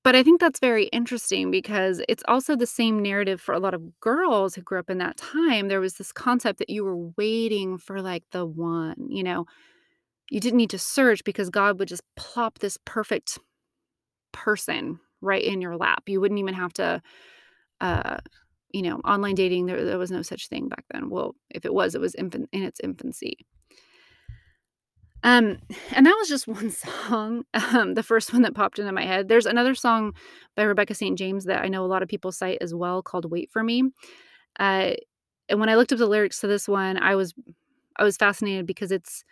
But 0.05 0.16
I 0.16 0.25
think 0.25 0.40
that's 0.40 0.59
very 0.59 0.87
interesting 0.87 1.53
because 1.53 2.03
it's 2.09 2.25
also 2.27 2.57
the 2.57 2.66
same 2.66 3.01
narrative 3.01 3.40
for 3.40 3.55
a 3.55 3.61
lot 3.61 3.75
of 3.75 4.01
girls 4.01 4.55
who 4.55 4.62
grew 4.62 4.81
up 4.81 4.90
in 4.90 4.98
that 4.98 5.16
time. 5.16 5.68
There 5.68 5.81
was 5.81 5.94
this 5.94 6.12
concept 6.12 6.59
that 6.59 6.70
you 6.70 6.85
were 6.85 7.12
waiting 7.16 7.79
for 7.79 8.03
like 8.03 8.25
the 8.33 8.44
one, 8.44 8.96
you 9.09 9.22
know, 9.22 9.46
you 10.31 10.40
didn't 10.40 10.57
need 10.57 10.70
to 10.70 10.79
search 10.79 11.22
because 11.25 11.51
God 11.51 11.79
would 11.79 11.88
just 11.88 12.03
plop 12.16 12.59
this 12.59 12.79
perfect 12.85 13.38
person 14.33 14.99
right 15.21 15.42
in 15.42 15.61
your 15.61 15.77
lap. 15.77 16.05
You 16.09 16.21
wouldn't 16.21 16.40
even 16.40 16.55
have 16.55 16.73
to, 16.75 17.03
uh, 17.81 18.18
you 18.73 18.83
know, 18.83 18.97
online 18.99 19.35
dating, 19.35 19.66
there, 19.66 19.85
there 19.85 19.99
was 19.99 20.11
no 20.11 20.23
such 20.23 20.49
thing 20.49 20.68
back 20.68 20.85
then. 20.90 21.11
Well, 21.11 21.35
if 21.51 21.64
it 21.64 21.75
was, 21.75 21.95
it 21.95 22.01
was 22.01 22.14
infant, 22.14 22.49
in 22.53 22.62
its 22.62 22.81
infancy. 22.81 23.47
Um, 25.25 25.59
and 25.92 26.05
that 26.07 26.16
was 26.18 26.29
just 26.29 26.49
one 26.49 26.71
song, 26.71 27.45
um, 27.55 27.95
the 27.95 28.03
first 28.03 28.33
one 28.33 28.42
that 28.42 28.55
popped 28.55 28.79
into 28.79 28.92
my 28.92 29.05
head. 29.05 29.29
There's 29.29 29.47
another 29.47 29.75
song 29.75 30.14
by 30.57 30.64
Rebecca 30.64 30.95
St. 30.95 31.16
James 31.16 31.45
that 31.45 31.62
I 31.62 31.68
know 31.68 31.85
a 31.85 31.87
lot 31.87 32.03
of 32.03 32.09
people 32.09 32.33
cite 32.33 32.59
as 32.61 32.75
well 32.75 33.03
called 33.03 33.31
Wait 33.31 33.51
for 33.53 33.62
Me. 33.62 33.85
Uh, 34.59 34.92
and 35.49 35.61
when 35.61 35.68
I 35.68 35.77
looked 35.77 35.92
up 35.92 35.99
the 35.99 36.07
lyrics 36.07 36.40
to 36.40 36.47
this 36.47 36.68
one, 36.68 36.97
I 36.97 37.14
was 37.14 37.35
I 37.97 38.05
was 38.05 38.16
fascinated 38.16 38.66
because 38.66 38.90
it's 38.90 39.25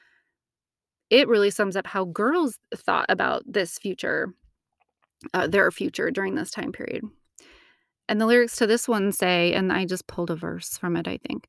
it 1.08 1.28
really 1.28 1.50
sums 1.50 1.76
up 1.76 1.86
how 1.86 2.04
girls 2.04 2.58
thought 2.74 3.06
about 3.08 3.42
this 3.46 3.78
future, 3.78 4.32
uh, 5.34 5.46
their 5.46 5.70
future 5.70 6.10
during 6.10 6.34
this 6.34 6.50
time 6.50 6.72
period. 6.72 7.04
And 8.08 8.20
the 8.20 8.26
lyrics 8.26 8.56
to 8.56 8.66
this 8.66 8.88
one 8.88 9.12
say, 9.12 9.52
and 9.52 9.72
I 9.72 9.84
just 9.84 10.06
pulled 10.06 10.30
a 10.30 10.36
verse 10.36 10.76
from 10.76 10.96
it, 10.96 11.06
I 11.06 11.18
think. 11.18 11.48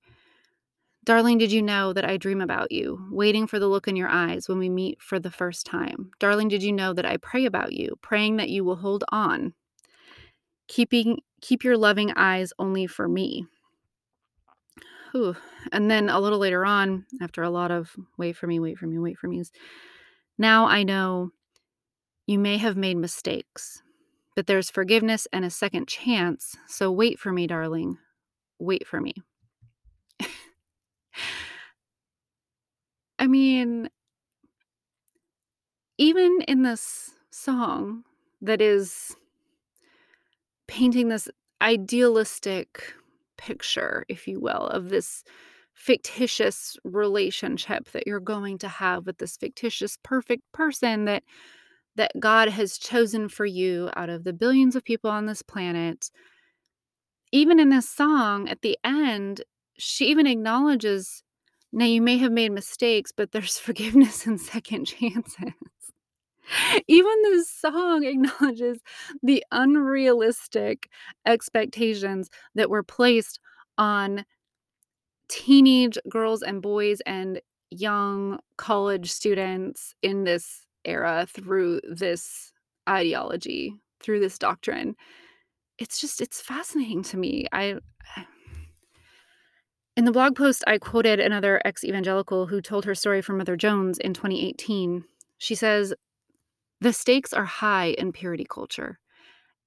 Darling, 1.03 1.39
did 1.39 1.51
you 1.51 1.63
know 1.63 1.93
that 1.93 2.05
I 2.05 2.17
dream 2.17 2.41
about 2.41 2.71
you, 2.71 3.07
waiting 3.09 3.47
for 3.47 3.57
the 3.57 3.67
look 3.67 3.87
in 3.87 3.95
your 3.95 4.09
eyes 4.09 4.47
when 4.47 4.59
we 4.59 4.69
meet 4.69 5.01
for 5.01 5.19
the 5.19 5.31
first 5.31 5.65
time? 5.65 6.11
Darling, 6.19 6.47
did 6.47 6.61
you 6.61 6.71
know 6.71 6.93
that 6.93 7.05
I 7.05 7.17
pray 7.17 7.45
about 7.45 7.73
you, 7.73 7.97
praying 8.03 8.37
that 8.37 8.49
you 8.49 8.63
will 8.63 8.75
hold 8.75 9.03
on, 9.11 9.55
keeping 10.67 11.21
keep 11.41 11.63
your 11.63 11.77
loving 11.77 12.11
eyes 12.15 12.53
only 12.59 12.87
for 12.87 13.07
me. 13.07 13.45
Whew. 15.11 15.35
And 15.71 15.91
then 15.91 16.07
a 16.07 16.19
little 16.19 16.39
later 16.39 16.63
on, 16.65 17.05
after 17.21 17.43
a 17.43 17.49
lot 17.49 17.71
of 17.71 17.93
wait 18.17 18.37
for 18.37 18.47
me, 18.47 18.59
wait 18.59 18.77
for 18.77 18.87
me, 18.87 18.97
wait 18.99 19.17
for 19.17 19.27
me, 19.27 19.43
now 20.37 20.67
I 20.67 20.83
know 20.83 21.31
you 22.31 22.39
may 22.39 22.57
have 22.57 22.77
made 22.77 22.95
mistakes, 22.97 23.83
but 24.35 24.47
there's 24.47 24.71
forgiveness 24.71 25.27
and 25.33 25.43
a 25.43 25.49
second 25.49 25.87
chance. 25.87 26.55
So 26.67 26.89
wait 26.89 27.19
for 27.19 27.33
me, 27.33 27.45
darling. 27.45 27.97
Wait 28.57 28.87
for 28.87 29.01
me. 29.01 29.13
I 33.19 33.27
mean, 33.27 33.89
even 35.97 36.39
in 36.47 36.63
this 36.63 37.11
song 37.31 38.05
that 38.41 38.61
is 38.61 39.15
painting 40.67 41.09
this 41.09 41.27
idealistic 41.61 42.93
picture, 43.37 44.05
if 44.07 44.25
you 44.27 44.39
will, 44.39 44.67
of 44.67 44.89
this 44.89 45.25
fictitious 45.73 46.77
relationship 46.83 47.91
that 47.91 48.07
you're 48.07 48.19
going 48.19 48.57
to 48.59 48.67
have 48.69 49.05
with 49.05 49.17
this 49.17 49.35
fictitious 49.35 49.97
perfect 50.01 50.43
person 50.53 51.05
that 51.05 51.23
that 51.95 52.19
God 52.19 52.49
has 52.49 52.77
chosen 52.77 53.29
for 53.29 53.45
you 53.45 53.89
out 53.95 54.09
of 54.09 54.23
the 54.23 54.33
billions 54.33 54.75
of 54.75 54.83
people 54.83 55.09
on 55.09 55.25
this 55.25 55.41
planet. 55.41 56.09
Even 57.31 57.59
in 57.59 57.69
this 57.69 57.89
song 57.89 58.49
at 58.49 58.61
the 58.61 58.77
end, 58.83 59.43
she 59.77 60.07
even 60.07 60.27
acknowledges 60.27 61.23
now 61.73 61.85
you 61.85 62.01
may 62.01 62.17
have 62.17 62.31
made 62.31 62.51
mistakes, 62.51 63.11
but 63.11 63.31
there's 63.31 63.57
forgiveness 63.59 64.25
and 64.25 64.39
second 64.39 64.85
chances. 64.85 65.53
Even 66.87 67.21
this 67.23 67.49
song 67.49 68.03
acknowledges 68.03 68.79
the 69.23 69.43
unrealistic 69.51 70.89
expectations 71.25 72.29
that 72.55 72.69
were 72.69 72.83
placed 72.83 73.39
on 73.77 74.25
teenage 75.29 75.97
girls 76.09 76.41
and 76.41 76.61
boys 76.61 76.99
and 77.05 77.39
young 77.69 78.37
college 78.57 79.09
students 79.09 79.95
in 80.01 80.25
this 80.25 80.65
era 80.85 81.27
through 81.29 81.81
this 81.89 82.51
ideology, 82.89 83.75
through 83.99 84.19
this 84.19 84.37
doctrine. 84.37 84.95
It's 85.77 85.99
just 85.99 86.21
it's 86.21 86.41
fascinating 86.41 87.03
to 87.03 87.17
me. 87.17 87.47
I 87.51 87.77
in 89.97 90.05
the 90.05 90.11
blog 90.11 90.35
post, 90.35 90.63
I 90.67 90.77
quoted 90.77 91.19
another 91.19 91.61
ex 91.65 91.83
evangelical 91.83 92.47
who 92.47 92.61
told 92.61 92.85
her 92.85 92.95
story 92.95 93.21
from 93.21 93.37
Mother 93.37 93.55
Jones 93.55 93.97
in 93.97 94.13
2018. 94.13 95.03
She 95.37 95.55
says, 95.55 95.93
The 96.81 96.93
stakes 96.93 97.33
are 97.33 97.45
high 97.45 97.95
in 97.97 98.11
purity 98.11 98.45
culture. 98.49 98.99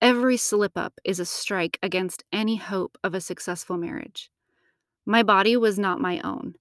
Every 0.01 0.37
slip 0.37 0.77
up 0.77 0.95
is 1.05 1.19
a 1.19 1.25
strike 1.25 1.79
against 1.83 2.25
any 2.33 2.57
hope 2.57 2.99
of 3.03 3.15
a 3.15 3.21
successful 3.21 3.77
marriage. 3.77 4.31
My 5.07 5.23
body 5.23 5.57
was 5.57 5.79
not 5.79 6.01
my 6.01 6.21
own. 6.23 6.55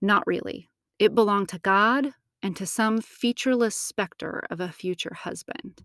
Not 0.00 0.26
really. 0.26 0.70
It 0.98 1.14
belonged 1.14 1.50
to 1.50 1.58
God 1.58 2.12
and 2.42 2.56
to 2.56 2.66
some 2.66 3.00
featureless 3.00 3.74
specter 3.74 4.44
of 4.50 4.60
a 4.60 4.70
future 4.70 5.14
husband. 5.14 5.82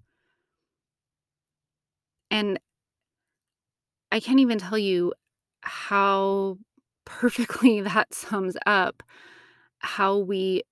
And 2.30 2.60
I 4.12 4.20
can't 4.20 4.40
even 4.40 4.58
tell 4.58 4.78
you 4.78 5.14
how 5.62 6.58
perfectly 7.06 7.82
that 7.82 8.14
sums 8.14 8.56
up 8.66 9.04
how 9.80 10.18
we 10.18 10.64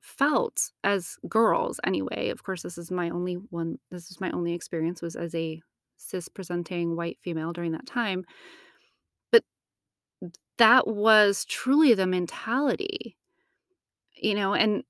felt 0.00 0.70
as 0.84 1.16
girls 1.28 1.80
anyway 1.84 2.30
of 2.30 2.42
course 2.42 2.62
this 2.62 2.78
is 2.78 2.90
my 2.90 3.10
only 3.10 3.34
one 3.34 3.78
this 3.90 4.10
is 4.10 4.20
my 4.20 4.30
only 4.30 4.52
experience 4.52 5.00
was 5.02 5.16
as 5.16 5.34
a 5.34 5.60
cis 5.96 6.28
presenting 6.28 6.96
white 6.96 7.18
female 7.20 7.52
during 7.52 7.72
that 7.72 7.86
time 7.86 8.24
but 9.32 9.42
that 10.58 10.86
was 10.86 11.44
truly 11.46 11.94
the 11.94 12.06
mentality 12.06 13.16
you 14.16 14.34
know 14.34 14.54
and 14.54 14.82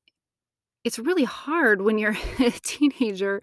it's 0.85 0.99
really 0.99 1.25
hard 1.25 1.83
when 1.83 1.99
you're 1.99 2.17
a 2.39 2.51
teenager 2.63 3.41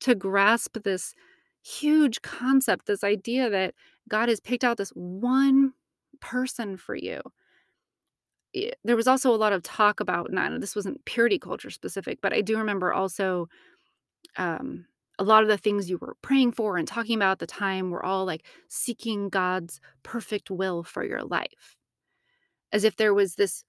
to 0.00 0.14
grasp 0.14 0.76
this 0.84 1.14
huge 1.62 2.20
concept 2.22 2.86
this 2.86 3.02
idea 3.02 3.48
that 3.48 3.74
god 4.08 4.28
has 4.28 4.38
picked 4.40 4.64
out 4.64 4.76
this 4.76 4.90
one 4.90 5.72
person 6.24 6.76
for 6.76 6.94
you. 6.96 7.20
There 8.84 8.96
was 8.96 9.08
also 9.08 9.34
a 9.34 9.36
lot 9.36 9.52
of 9.52 9.62
talk 9.62 10.00
about, 10.00 10.32
not 10.32 10.60
this 10.60 10.76
wasn't 10.76 11.04
purity 11.04 11.38
culture 11.38 11.70
specific, 11.70 12.20
but 12.22 12.32
I 12.32 12.40
do 12.40 12.56
remember 12.56 12.92
also 12.92 13.48
um, 14.36 14.86
a 15.18 15.24
lot 15.24 15.42
of 15.42 15.48
the 15.48 15.58
things 15.58 15.90
you 15.90 15.98
were 15.98 16.16
praying 16.22 16.52
for 16.52 16.76
and 16.76 16.86
talking 16.86 17.16
about 17.16 17.32
at 17.32 17.38
the 17.40 17.46
time 17.46 17.90
were 17.90 18.04
all 18.04 18.24
like 18.24 18.46
seeking 18.68 19.28
God's 19.28 19.80
perfect 20.02 20.50
will 20.50 20.82
for 20.84 21.04
your 21.04 21.22
life. 21.22 21.76
As 22.72 22.84
if 22.84 22.96
there 22.96 23.14
was 23.14 23.34
this 23.34 23.64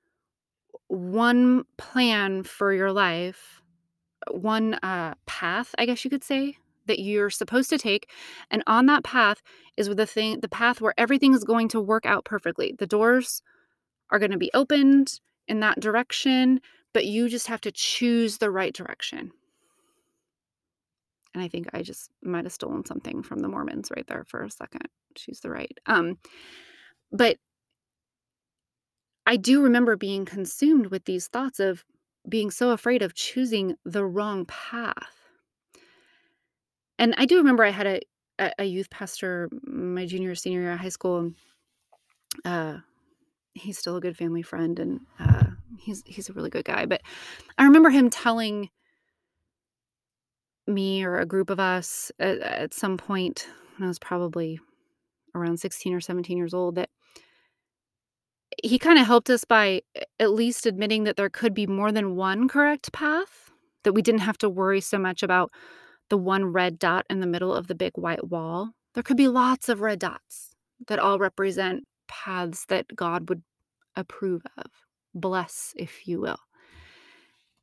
one 0.87 1.63
plan 1.77 2.43
for 2.43 2.73
your 2.73 2.91
life, 2.91 3.61
one 4.31 4.75
uh, 4.75 5.15
path, 5.25 5.73
I 5.77 5.85
guess 5.85 6.03
you 6.03 6.09
could 6.09 6.23
say, 6.23 6.57
that 6.87 6.99
you're 6.99 7.29
supposed 7.29 7.69
to 7.71 7.77
take 7.77 8.09
and 8.51 8.63
on 8.67 8.85
that 8.85 9.03
path 9.03 9.41
is 9.75 9.87
the 9.87 10.05
thing 10.05 10.39
the 10.41 10.47
path 10.47 10.81
where 10.81 10.93
everything 10.97 11.33
is 11.33 11.43
going 11.43 11.67
to 11.69 11.81
work 11.81 12.05
out 12.05 12.25
perfectly. 12.25 12.75
The 12.77 12.85
doors 12.87 13.41
are 14.11 14.19
going 14.19 14.31
to 14.31 14.37
be 14.37 14.51
opened 14.53 15.19
in 15.47 15.59
that 15.61 15.79
direction 15.79 16.61
but 16.93 17.05
you 17.05 17.27
just 17.27 17.47
have 17.47 17.59
to 17.61 17.71
choose 17.71 18.37
the 18.37 18.49
right 18.49 18.73
direction. 18.73 19.31
And 21.33 21.43
i 21.43 21.47
think 21.47 21.67
i 21.73 21.81
just 21.81 22.09
might 22.23 22.45
have 22.45 22.53
stolen 22.53 22.85
something 22.85 23.21
from 23.21 23.39
the 23.39 23.49
mormons 23.49 23.89
right 23.95 24.07
there 24.07 24.23
for 24.27 24.43
a 24.43 24.49
second. 24.49 24.87
Choose 25.15 25.39
the 25.39 25.49
right 25.49 25.77
um 25.85 26.17
but 27.11 27.37
i 29.25 29.35
do 29.35 29.61
remember 29.61 29.95
being 29.95 30.25
consumed 30.25 30.87
with 30.87 31.05
these 31.05 31.27
thoughts 31.27 31.59
of 31.59 31.83
being 32.27 32.49
so 32.49 32.71
afraid 32.71 33.01
of 33.01 33.13
choosing 33.13 33.75
the 33.85 34.03
wrong 34.03 34.45
path 34.45 35.25
and 36.97 37.13
I 37.17 37.25
do 37.25 37.37
remember 37.37 37.63
I 37.63 37.71
had 37.71 37.87
a 37.87 38.01
a, 38.59 38.65
youth 38.65 38.89
pastor 38.89 39.49
my 39.63 40.05
junior 40.05 40.35
senior 40.35 40.61
year 40.61 40.73
of 40.73 40.79
high 40.79 40.89
school. 40.89 41.31
Uh, 42.43 42.79
he's 43.53 43.77
still 43.77 43.95
a 43.95 44.01
good 44.01 44.17
family 44.17 44.41
friend, 44.41 44.77
and 44.77 44.99
uh, 45.19 45.45
he's 45.79 46.03
he's 46.05 46.29
a 46.29 46.33
really 46.33 46.49
good 46.49 46.65
guy. 46.65 46.85
But 46.85 47.01
I 47.57 47.63
remember 47.63 47.89
him 47.89 48.09
telling 48.09 48.69
me 50.67 51.03
or 51.03 51.19
a 51.19 51.25
group 51.25 51.49
of 51.49 51.59
us 51.59 52.11
at, 52.19 52.39
at 52.39 52.73
some 52.73 52.97
point 52.97 53.47
when 53.77 53.85
I 53.85 53.87
was 53.87 53.99
probably 53.99 54.59
around 55.35 55.59
16 55.59 55.93
or 55.93 56.01
17 56.01 56.37
years 56.37 56.53
old 56.53 56.75
that 56.75 56.89
he 58.65 58.79
kind 58.79 58.97
of 58.97 59.05
helped 59.05 59.29
us 59.29 59.43
by 59.43 59.83
at 60.19 60.31
least 60.31 60.65
admitting 60.65 61.03
that 61.03 61.17
there 61.17 61.29
could 61.29 61.53
be 61.53 61.67
more 61.67 61.91
than 61.91 62.15
one 62.15 62.47
correct 62.47 62.91
path 62.91 63.51
that 63.83 63.93
we 63.93 64.01
didn't 64.01 64.21
have 64.21 64.39
to 64.39 64.49
worry 64.49 64.81
so 64.81 64.97
much 64.97 65.21
about 65.21 65.51
the 66.09 66.17
one 66.17 66.45
red 66.45 66.79
dot 66.79 67.05
in 67.07 67.19
the 67.19 67.27
middle 67.27 67.53
of 67.53 67.67
the 67.67 67.75
big 67.75 67.91
white 67.95 68.27
wall, 68.27 68.71
there 68.95 69.03
could 69.03 69.17
be 69.17 69.27
lots 69.27 69.69
of 69.69 69.81
red 69.81 69.99
dots 69.99 70.55
that 70.87 70.97
all 70.97 71.19
represent 71.19 71.83
paths 72.07 72.65
that 72.65 72.87
God 72.95 73.29
would 73.29 73.43
approve 73.95 74.41
of, 74.57 74.71
bless, 75.13 75.73
if 75.77 76.07
you 76.07 76.19
will. 76.19 76.39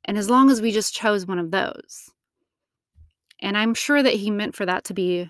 And 0.05 0.17
as 0.17 0.31
long 0.31 0.51
as 0.51 0.63
we 0.63 0.71
just 0.71 0.95
chose 0.95 1.27
one 1.27 1.41
of 1.41 1.51
those, 1.51 2.11
and 3.41 3.59
I'm 3.59 3.75
sure 3.75 4.05
that 4.05 4.15
he 4.15 4.31
meant 4.31 4.55
for 4.55 4.67
that 4.67 4.85
to 4.85 4.95
be 4.95 5.29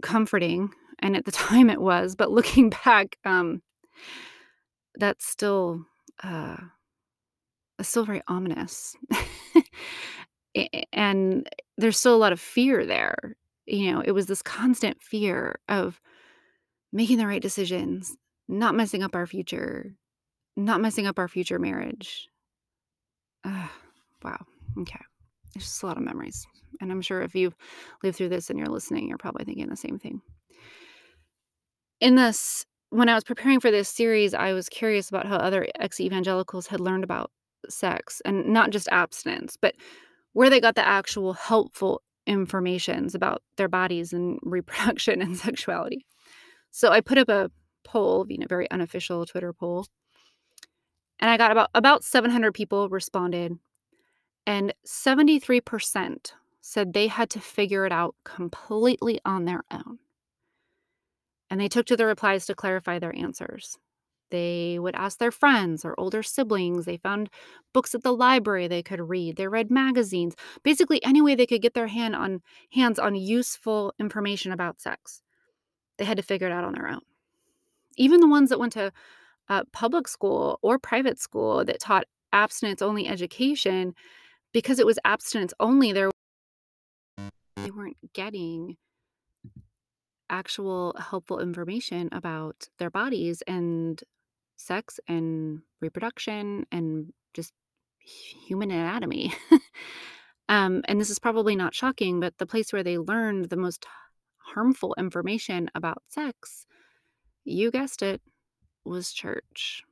comforting, 0.00 0.70
and 1.00 1.16
at 1.16 1.24
the 1.24 1.32
time 1.48 1.70
it 1.70 1.80
was, 1.80 2.14
but 2.14 2.30
looking 2.30 2.70
back, 2.84 3.16
um, 3.24 3.62
that's 4.96 5.26
still 5.26 5.84
uh, 6.22 6.56
still 7.80 8.04
very 8.04 8.22
ominous. 8.28 8.94
and 10.92 11.48
there's 11.78 11.98
still 11.98 12.14
a 12.14 12.18
lot 12.18 12.32
of 12.32 12.40
fear 12.40 12.84
there. 12.86 13.36
You 13.66 13.92
know, 13.92 14.00
it 14.00 14.12
was 14.12 14.26
this 14.26 14.42
constant 14.42 15.00
fear 15.02 15.58
of 15.68 16.00
making 16.92 17.18
the 17.18 17.26
right 17.26 17.42
decisions, 17.42 18.16
not 18.48 18.74
messing 18.74 19.02
up 19.02 19.14
our 19.14 19.26
future, 19.26 19.94
not 20.56 20.80
messing 20.80 21.06
up 21.06 21.18
our 21.18 21.28
future 21.28 21.58
marriage. 21.58 22.28
Ugh, 23.44 23.70
Wow. 24.24 24.44
Okay. 24.80 25.00
It's 25.54 25.64
just 25.64 25.82
a 25.82 25.86
lot 25.86 25.96
of 25.96 26.02
memories. 26.02 26.46
And 26.80 26.90
I'm 26.90 27.02
sure 27.02 27.22
if 27.22 27.34
you've 27.34 27.56
lived 28.02 28.16
through 28.16 28.30
this 28.30 28.50
and 28.50 28.58
you're 28.58 28.68
listening, 28.68 29.08
you're 29.08 29.18
probably 29.18 29.44
thinking 29.44 29.68
the 29.68 29.76
same 29.76 29.98
thing. 29.98 30.20
In 32.00 32.14
this, 32.14 32.66
when 32.92 33.08
I 33.08 33.14
was 33.14 33.24
preparing 33.24 33.58
for 33.58 33.70
this 33.70 33.88
series, 33.88 34.34
I 34.34 34.52
was 34.52 34.68
curious 34.68 35.08
about 35.08 35.26
how 35.26 35.36
other 35.36 35.66
ex 35.80 35.98
evangelicals 35.98 36.66
had 36.66 36.78
learned 36.78 37.04
about 37.04 37.30
sex 37.68 38.20
and 38.26 38.46
not 38.48 38.68
just 38.68 38.86
abstinence, 38.88 39.56
but 39.56 39.74
where 40.34 40.50
they 40.50 40.60
got 40.60 40.74
the 40.74 40.86
actual 40.86 41.32
helpful 41.32 42.02
informations 42.26 43.14
about 43.14 43.42
their 43.56 43.68
bodies 43.68 44.12
and 44.12 44.38
reproduction 44.42 45.22
and 45.22 45.38
sexuality. 45.38 46.04
So 46.70 46.90
I 46.90 47.00
put 47.00 47.16
up 47.16 47.30
a 47.30 47.50
poll, 47.82 48.26
you 48.28 48.36
know, 48.36 48.46
very 48.46 48.70
unofficial 48.70 49.24
Twitter 49.24 49.54
poll. 49.54 49.86
And 51.18 51.30
I 51.30 51.38
got 51.38 51.50
about 51.50 51.70
about 51.74 52.04
700 52.04 52.52
people 52.52 52.90
responded 52.90 53.58
and 54.46 54.74
73% 54.86 56.32
said 56.60 56.92
they 56.92 57.06
had 57.06 57.30
to 57.30 57.40
figure 57.40 57.86
it 57.86 57.92
out 57.92 58.16
completely 58.24 59.18
on 59.24 59.46
their 59.46 59.62
own. 59.70 59.98
And 61.52 61.60
they 61.60 61.68
took 61.68 61.84
to 61.86 61.98
the 61.98 62.06
replies 62.06 62.46
to 62.46 62.54
clarify 62.54 62.98
their 62.98 63.14
answers. 63.14 63.76
They 64.30 64.78
would 64.78 64.94
ask 64.94 65.18
their 65.18 65.30
friends 65.30 65.84
or 65.84 65.94
older 66.00 66.22
siblings. 66.22 66.86
They 66.86 66.96
found 66.96 67.28
books 67.74 67.94
at 67.94 68.02
the 68.02 68.14
library 68.14 68.68
they 68.68 68.82
could 68.82 69.06
read. 69.06 69.36
They 69.36 69.48
read 69.48 69.70
magazines. 69.70 70.34
Basically, 70.62 71.04
any 71.04 71.20
way 71.20 71.34
they 71.34 71.44
could 71.44 71.60
get 71.60 71.74
their 71.74 71.88
hand 71.88 72.16
on 72.16 72.40
hands 72.72 72.98
on 72.98 73.16
useful 73.16 73.92
information 74.00 74.50
about 74.50 74.80
sex. 74.80 75.20
They 75.98 76.06
had 76.06 76.16
to 76.16 76.22
figure 76.22 76.46
it 76.46 76.54
out 76.54 76.64
on 76.64 76.72
their 76.72 76.88
own. 76.88 77.02
Even 77.98 78.20
the 78.20 78.30
ones 78.30 78.48
that 78.48 78.58
went 78.58 78.72
to 78.72 78.90
uh, 79.50 79.64
public 79.74 80.08
school 80.08 80.58
or 80.62 80.78
private 80.78 81.18
school 81.18 81.66
that 81.66 81.80
taught 81.80 82.06
abstinence 82.32 82.80
only 82.80 83.06
education, 83.06 83.92
because 84.54 84.78
it 84.78 84.86
was 84.86 84.98
abstinence 85.04 85.52
only, 85.60 85.92
they 85.92 86.08
weren't 87.70 87.98
getting 88.14 88.78
actual 90.32 90.96
helpful 90.98 91.38
information 91.38 92.08
about 92.10 92.66
their 92.78 92.90
bodies 92.90 93.42
and 93.46 94.02
sex 94.56 94.98
and 95.06 95.60
reproduction 95.80 96.66
and 96.72 97.12
just 97.34 97.52
human 98.46 98.70
anatomy. 98.70 99.32
um, 100.48 100.82
and 100.86 101.00
this 101.00 101.10
is 101.10 101.18
probably 101.18 101.54
not 101.54 101.74
shocking, 101.74 102.18
but 102.18 102.38
the 102.38 102.46
place 102.46 102.72
where 102.72 102.82
they 102.82 102.98
learned 102.98 103.50
the 103.50 103.56
most 103.56 103.86
harmful 104.38 104.94
information 104.98 105.70
about 105.74 106.02
sex, 106.08 106.66
you 107.44 107.70
guessed 107.70 108.02
it, 108.02 108.20
was 108.84 109.12
church. 109.12 109.82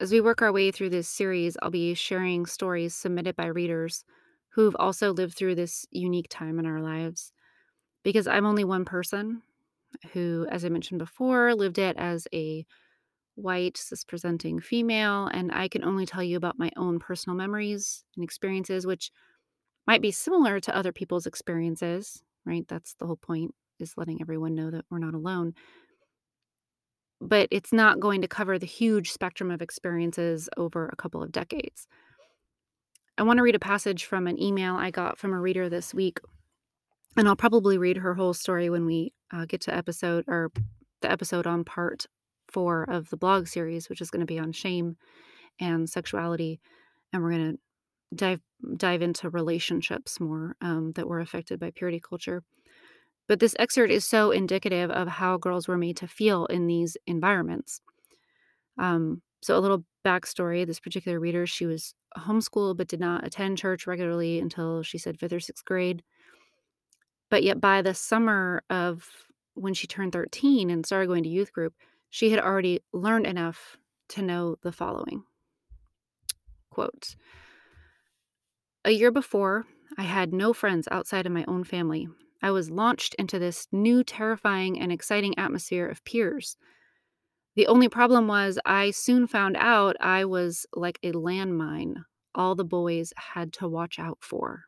As 0.00 0.10
we 0.10 0.20
work 0.20 0.40
our 0.40 0.52
way 0.52 0.70
through 0.70 0.88
this 0.88 1.08
series, 1.08 1.58
I'll 1.60 1.70
be 1.70 1.92
sharing 1.92 2.46
stories 2.46 2.94
submitted 2.94 3.36
by 3.36 3.46
readers 3.46 4.04
who've 4.54 4.76
also 4.78 5.12
lived 5.12 5.36
through 5.36 5.54
this 5.56 5.84
unique 5.90 6.28
time 6.30 6.58
in 6.58 6.64
our 6.64 6.80
lives. 6.80 7.32
Because 8.02 8.26
I'm 8.26 8.46
only 8.46 8.64
one 8.64 8.84
person 8.84 9.42
who, 10.12 10.46
as 10.50 10.64
I 10.64 10.68
mentioned 10.68 10.98
before, 10.98 11.54
lived 11.54 11.78
it 11.78 11.96
as 11.96 12.26
a 12.32 12.64
white, 13.34 13.76
cis 13.76 14.04
presenting 14.04 14.60
female, 14.60 15.26
and 15.26 15.52
I 15.52 15.68
can 15.68 15.84
only 15.84 16.06
tell 16.06 16.22
you 16.22 16.36
about 16.36 16.58
my 16.58 16.70
own 16.76 16.98
personal 16.98 17.36
memories 17.36 18.04
and 18.16 18.24
experiences, 18.24 18.86
which 18.86 19.10
might 19.86 20.02
be 20.02 20.10
similar 20.10 20.60
to 20.60 20.76
other 20.76 20.92
people's 20.92 21.26
experiences, 21.26 22.22
right? 22.44 22.66
That's 22.68 22.94
the 22.94 23.06
whole 23.06 23.16
point, 23.16 23.54
is 23.78 23.94
letting 23.96 24.20
everyone 24.20 24.54
know 24.54 24.70
that 24.70 24.84
we're 24.90 24.98
not 24.98 25.14
alone 25.14 25.54
but 27.20 27.48
it's 27.50 27.72
not 27.72 28.00
going 28.00 28.22
to 28.22 28.28
cover 28.28 28.58
the 28.58 28.66
huge 28.66 29.12
spectrum 29.12 29.50
of 29.50 29.60
experiences 29.60 30.48
over 30.56 30.88
a 30.88 30.96
couple 30.96 31.22
of 31.22 31.32
decades. 31.32 31.86
I 33.18 33.22
want 33.22 33.36
to 33.36 33.42
read 33.42 33.54
a 33.54 33.60
passage 33.60 34.04
from 34.04 34.26
an 34.26 34.40
email 34.40 34.74
I 34.74 34.90
got 34.90 35.18
from 35.18 35.32
a 35.32 35.40
reader 35.40 35.68
this 35.68 35.92
week, 35.92 36.18
and 37.16 37.28
I'll 37.28 37.36
probably 37.36 37.78
read 37.78 37.98
her 37.98 38.14
whole 38.14 38.34
story 38.34 38.70
when 38.70 38.86
we 38.86 39.12
uh, 39.32 39.44
get 39.44 39.60
to 39.62 39.74
episode 39.74 40.24
or 40.28 40.50
the 41.02 41.10
episode 41.10 41.46
on 41.46 41.64
part 41.64 42.06
four 42.48 42.84
of 42.84 43.10
the 43.10 43.16
blog 43.16 43.46
series, 43.46 43.88
which 43.88 44.00
is 44.00 44.10
going 44.10 44.20
to 44.20 44.26
be 44.26 44.38
on 44.38 44.52
shame 44.52 44.96
and 45.60 45.88
sexuality, 45.88 46.60
and 47.12 47.22
we're 47.22 47.32
going 47.32 47.52
to 47.52 47.58
dive 48.14 48.40
dive 48.76 49.02
into 49.02 49.30
relationships 49.30 50.20
more 50.20 50.56
um, 50.60 50.92
that 50.92 51.08
were 51.08 51.20
affected 51.20 51.58
by 51.58 51.70
purity 51.70 52.00
culture. 52.00 52.42
But 53.28 53.38
this 53.38 53.54
excerpt 53.58 53.92
is 53.92 54.04
so 54.04 54.32
indicative 54.32 54.90
of 54.90 55.06
how 55.06 55.36
girls 55.36 55.68
were 55.68 55.78
made 55.78 55.96
to 55.98 56.08
feel 56.08 56.46
in 56.46 56.66
these 56.66 56.96
environments. 57.06 57.80
Um, 58.76 59.22
so, 59.42 59.56
a 59.56 59.60
little 59.60 59.84
backstory 60.04 60.66
this 60.66 60.80
particular 60.80 61.20
reader, 61.20 61.46
she 61.46 61.66
was 61.66 61.94
homeschooled 62.18 62.76
but 62.76 62.88
did 62.88 63.00
not 63.00 63.24
attend 63.24 63.58
church 63.58 63.86
regularly 63.86 64.40
until 64.40 64.82
she 64.82 64.98
said 64.98 65.18
fifth 65.18 65.32
or 65.32 65.40
sixth 65.40 65.64
grade. 65.64 66.02
But 67.30 67.42
yet, 67.42 67.60
by 67.60 67.80
the 67.80 67.94
summer 67.94 68.62
of 68.68 69.08
when 69.54 69.74
she 69.74 69.86
turned 69.86 70.12
13 70.12 70.68
and 70.70 70.84
started 70.84 71.06
going 71.06 71.22
to 71.22 71.28
youth 71.28 71.52
group, 71.52 71.74
she 72.10 72.30
had 72.30 72.40
already 72.40 72.80
learned 72.92 73.26
enough 73.26 73.76
to 74.10 74.22
know 74.22 74.56
the 74.62 74.72
following 74.72 75.22
quote 76.70 77.16
A 78.84 78.90
year 78.90 79.10
before, 79.10 79.66
I 79.96 80.02
had 80.02 80.32
no 80.32 80.52
friends 80.52 80.88
outside 80.90 81.26
of 81.26 81.32
my 81.32 81.44
own 81.46 81.64
family. 81.64 82.08
I 82.42 82.50
was 82.50 82.70
launched 82.70 83.14
into 83.16 83.38
this 83.38 83.68
new, 83.70 84.02
terrifying, 84.02 84.80
and 84.80 84.90
exciting 84.90 85.38
atmosphere 85.38 85.86
of 85.86 86.04
peers. 86.04 86.56
The 87.54 87.66
only 87.66 87.88
problem 87.88 88.28
was, 88.28 88.58
I 88.64 88.92
soon 88.92 89.26
found 89.26 89.56
out 89.58 89.96
I 90.00 90.24
was 90.24 90.66
like 90.74 90.98
a 91.02 91.12
landmine 91.12 91.96
all 92.34 92.54
the 92.54 92.64
boys 92.64 93.12
had 93.16 93.52
to 93.54 93.68
watch 93.68 93.98
out 93.98 94.18
for. 94.20 94.64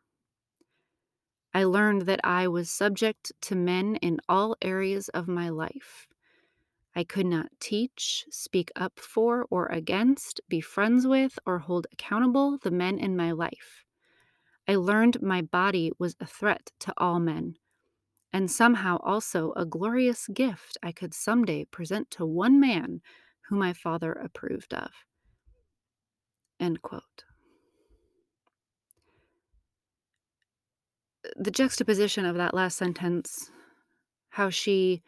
I 1.55 1.65
learned 1.65 2.03
that 2.03 2.21
I 2.25 2.49
was 2.49 2.71
subject 2.71 3.33
to 3.43 3.55
men 3.55 3.97
in 3.97 4.21
all 4.29 4.57
areas 4.63 5.09
of 5.11 5.29
my 5.29 5.51
life. 5.51 6.07
I 6.95 7.05
could 7.05 7.27
not 7.27 7.49
teach, 7.61 8.25
speak 8.31 8.71
up 8.77 8.99
for 8.99 9.47
or 9.51 9.67
against, 9.67 10.41
be 10.49 10.61
friends 10.61 11.07
with, 11.07 11.39
or 11.47 11.59
hold 11.59 11.87
accountable 11.93 12.59
the 12.59 12.71
men 12.71 12.99
in 12.99 13.17
my 13.17 13.33
life. 13.33 13.85
I 14.69 14.77
learned 14.77 15.21
my 15.21 15.43
body 15.43 15.93
was 15.99 16.17
a 16.21 16.27
threat 16.27 16.71
to 16.81 16.95
all 16.97 17.19
men, 17.19 17.57
and 18.33 18.51
somehow 18.51 18.99
also 18.99 19.53
a 19.53 19.67
glorious 19.67 20.29
gift 20.29 20.79
I 20.83 20.93
could 20.93 21.13
someday 21.13 21.65
present 21.67 22.11
to 22.13 22.25
one 22.25 22.61
man 22.61 23.01
whom 23.49 23.59
my 23.59 23.73
father 23.73 24.13
approved 24.13 24.73
of. 24.73 24.91
End 26.61 26.81
quote. 26.81 27.25
The 31.37 31.51
juxtaposition 31.51 32.25
of 32.27 32.37
that 32.37 32.55
last 32.55 32.77
sentence, 32.77 33.51
how 34.31 34.51
she 34.51 35.03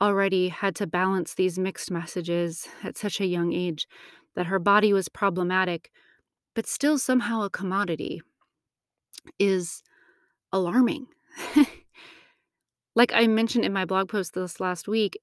already 0.00 0.48
had 0.48 0.74
to 0.76 0.86
balance 0.86 1.34
these 1.34 1.58
mixed 1.58 1.90
messages 1.90 2.68
at 2.82 2.98
such 2.98 3.20
a 3.20 3.26
young 3.26 3.52
age, 3.52 3.86
that 4.34 4.46
her 4.46 4.58
body 4.58 4.92
was 4.92 5.08
problematic, 5.08 5.90
but 6.54 6.66
still 6.66 6.98
somehow 6.98 7.42
a 7.42 7.50
commodity, 7.50 8.20
is 9.38 9.82
alarming. 10.52 11.06
like 12.94 13.12
I 13.14 13.26
mentioned 13.26 13.64
in 13.64 13.72
my 13.72 13.84
blog 13.84 14.08
post 14.08 14.34
this 14.34 14.60
last 14.60 14.88
week, 14.88 15.18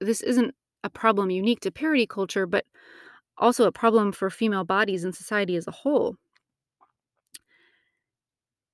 this 0.00 0.20
isn't 0.22 0.54
a 0.84 0.90
problem 0.90 1.30
unique 1.30 1.60
to 1.60 1.70
purity 1.70 2.06
culture, 2.06 2.46
but 2.46 2.64
also 3.38 3.66
a 3.66 3.72
problem 3.72 4.12
for 4.12 4.30
female 4.30 4.64
bodies 4.64 5.04
and 5.04 5.14
society 5.14 5.56
as 5.56 5.66
a 5.66 5.72
whole. 5.72 6.16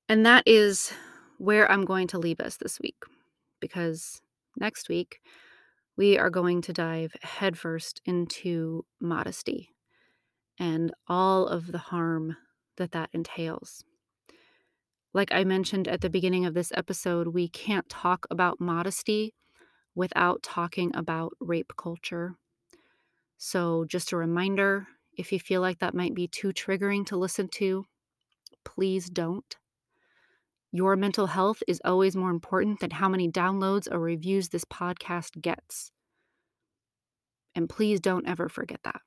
And 0.09 0.27
that 0.27 0.43
is 0.47 0.93
where 1.39 1.71
I'm 1.71 1.85
going 1.85 2.07
to 2.09 2.19
leave 2.19 2.41
us 2.41 2.57
this 2.57 2.79
week, 2.81 2.97
because 3.61 4.21
next 4.59 4.89
week 4.89 5.21
we 5.97 6.19
are 6.19 6.31
going 6.31 6.63
to 6.63 6.73
dive 6.73 7.15
headfirst 7.23 8.01
into 8.05 8.85
modesty 9.01 9.71
and 10.59 10.93
all 11.09 11.47
of 11.47 11.73
the 11.73 11.79
harm 11.79 12.37
that 12.77 12.93
that 12.93 13.11
entails. 13.13 13.85
Like 15.15 15.33
I 15.33 15.45
mentioned 15.45 15.89
at 15.89 16.01
the 16.01 16.11
beginning 16.11 16.47
of 16.47 16.55
this 16.55 16.73
episode, 16.75 17.29
we 17.29 17.49
can't 17.49 17.89
talk 17.89 18.27
about 18.31 18.61
modesty 18.61 19.35
without 19.95 20.43
talking 20.43 20.91
about 20.95 21.33
rape 21.41 21.73
culture. 21.77 22.37
So, 23.37 23.85
just 23.87 24.13
a 24.13 24.17
reminder 24.17 24.87
if 25.15 25.33
you 25.33 25.39
feel 25.39 25.61
like 25.61 25.81
that 25.81 25.95
might 25.95 26.15
be 26.15 26.29
too 26.29 26.49
triggering 26.49 27.05
to 27.07 27.17
listen 27.17 27.49
to, 27.55 27.85
please 28.65 29.11
don't. 29.11 29.57
Your 30.73 30.97
mental 30.97 31.27
health 31.27 31.63
is 31.69 31.81
always 31.85 32.17
more 32.17 32.31
important 32.31 32.81
than 32.81 32.91
how 32.91 33.09
many 33.09 33.31
downloads 33.31 33.87
or 33.91 33.99
reviews 33.99 34.49
this 34.49 34.65
podcast 34.65 35.41
gets. 35.41 35.93
And 37.55 37.69
please 37.69 38.01
don't 38.01 38.27
ever 38.27 38.49
forget 38.49 38.81
that. 38.85 39.03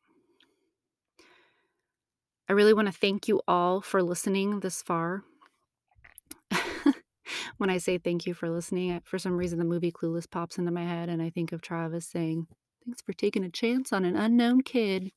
I 2.47 2.53
really 2.53 2.73
want 2.75 2.87
to 2.87 2.91
thank 2.91 3.27
you 3.27 3.41
all 3.47 3.81
for 3.81 4.03
listening 4.03 4.59
this 4.59 4.83
far 4.83 5.23
when 7.57 7.71
I 7.71 7.79
say 7.79 7.97
thank 7.97 8.27
you 8.27 8.35
for 8.35 8.49
listening, 8.49 9.01
for 9.03 9.17
some 9.17 9.35
reason 9.35 9.57
the 9.57 9.65
movie 9.65 9.91
Clueless 9.91 10.29
pops 10.29 10.59
into 10.59 10.71
my 10.71 10.83
head, 10.83 11.09
and 11.09 11.21
I 11.21 11.31
think 11.31 11.51
of 11.51 11.61
Travis 11.61 12.07
saying, 12.07 12.47
Thanks 12.85 13.01
for 13.01 13.13
taking 13.13 13.43
a 13.43 13.49
chance 13.49 13.91
on 13.91 14.05
an 14.05 14.15
unknown 14.15 14.61
kid. 14.61 15.11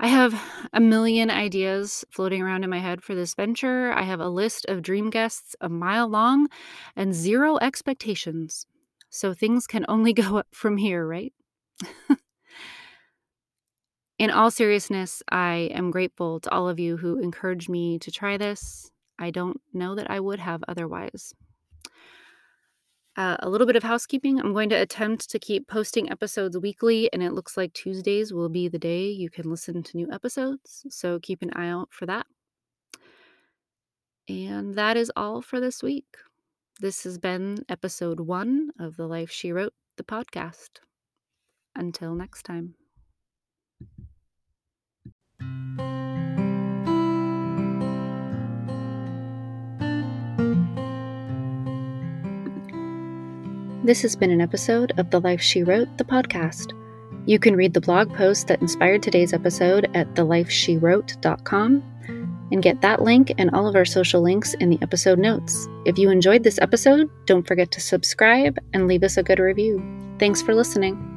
I 0.00 0.08
have 0.08 0.34
a 0.72 0.80
million 0.80 1.30
ideas 1.30 2.04
floating 2.10 2.42
around 2.42 2.64
in 2.64 2.70
my 2.70 2.80
head 2.80 3.02
for 3.02 3.14
this 3.14 3.34
venture. 3.34 3.92
I 3.92 4.02
have 4.02 4.20
a 4.20 4.28
list 4.28 4.66
of 4.66 4.82
dream 4.82 5.08
guests 5.08 5.54
a 5.60 5.68
mile 5.68 6.08
long 6.08 6.48
and 6.96 7.14
zero 7.14 7.58
expectations. 7.58 8.66
So 9.08 9.32
things 9.32 9.66
can 9.66 9.84
only 9.88 10.12
go 10.22 10.38
up 10.38 10.48
from 10.50 10.76
here, 10.76 11.06
right? 11.06 11.32
in 14.18 14.30
all 14.30 14.50
seriousness, 14.50 15.22
I 15.30 15.70
am 15.72 15.90
grateful 15.90 16.40
to 16.40 16.50
all 16.50 16.68
of 16.68 16.80
you 16.80 16.96
who 16.96 17.20
encouraged 17.20 17.68
me 17.68 17.98
to 18.00 18.10
try 18.10 18.36
this. 18.36 18.90
I 19.18 19.30
don't 19.30 19.60
know 19.72 19.94
that 19.94 20.10
I 20.10 20.18
would 20.18 20.40
have 20.40 20.64
otherwise. 20.66 21.34
Uh, 23.16 23.36
a 23.40 23.48
little 23.48 23.66
bit 23.66 23.76
of 23.76 23.84
housekeeping. 23.84 24.40
I'm 24.40 24.52
going 24.52 24.70
to 24.70 24.74
attempt 24.74 25.30
to 25.30 25.38
keep 25.38 25.68
posting 25.68 26.10
episodes 26.10 26.58
weekly, 26.58 27.12
and 27.12 27.22
it 27.22 27.32
looks 27.32 27.56
like 27.56 27.72
Tuesdays 27.72 28.32
will 28.32 28.48
be 28.48 28.66
the 28.66 28.78
day 28.78 29.08
you 29.08 29.30
can 29.30 29.48
listen 29.48 29.84
to 29.84 29.96
new 29.96 30.10
episodes. 30.12 30.84
So 30.90 31.20
keep 31.20 31.40
an 31.42 31.52
eye 31.54 31.68
out 31.68 31.90
for 31.92 32.06
that. 32.06 32.26
And 34.28 34.74
that 34.74 34.96
is 34.96 35.12
all 35.14 35.42
for 35.42 35.60
this 35.60 35.82
week. 35.82 36.16
This 36.80 37.04
has 37.04 37.18
been 37.18 37.58
episode 37.68 38.18
one 38.18 38.70
of 38.80 38.96
The 38.96 39.06
Life 39.06 39.30
She 39.30 39.52
Wrote, 39.52 39.74
the 39.96 40.02
podcast. 40.02 40.80
Until 41.76 42.14
next 42.14 42.42
time. 42.42 42.74
This 53.84 54.00
has 54.00 54.16
been 54.16 54.30
an 54.30 54.40
episode 54.40 54.98
of 54.98 55.10
The 55.10 55.20
Life 55.20 55.42
She 55.42 55.62
Wrote, 55.62 55.98
the 55.98 56.04
podcast. 56.04 56.72
You 57.26 57.38
can 57.38 57.54
read 57.54 57.74
the 57.74 57.82
blog 57.82 58.14
post 58.14 58.46
that 58.46 58.62
inspired 58.62 59.02
today's 59.02 59.34
episode 59.34 59.90
at 59.94 60.14
thelifeshewrote.com 60.14 61.82
and 62.50 62.62
get 62.62 62.80
that 62.80 63.02
link 63.02 63.34
and 63.36 63.50
all 63.50 63.66
of 63.68 63.76
our 63.76 63.84
social 63.84 64.22
links 64.22 64.54
in 64.54 64.70
the 64.70 64.78
episode 64.80 65.18
notes. 65.18 65.68
If 65.84 65.98
you 65.98 66.08
enjoyed 66.08 66.44
this 66.44 66.58
episode, 66.62 67.10
don't 67.26 67.46
forget 67.46 67.72
to 67.72 67.80
subscribe 67.82 68.56
and 68.72 68.86
leave 68.86 69.02
us 69.02 69.18
a 69.18 69.22
good 69.22 69.38
review. 69.38 69.84
Thanks 70.18 70.40
for 70.40 70.54
listening. 70.54 71.13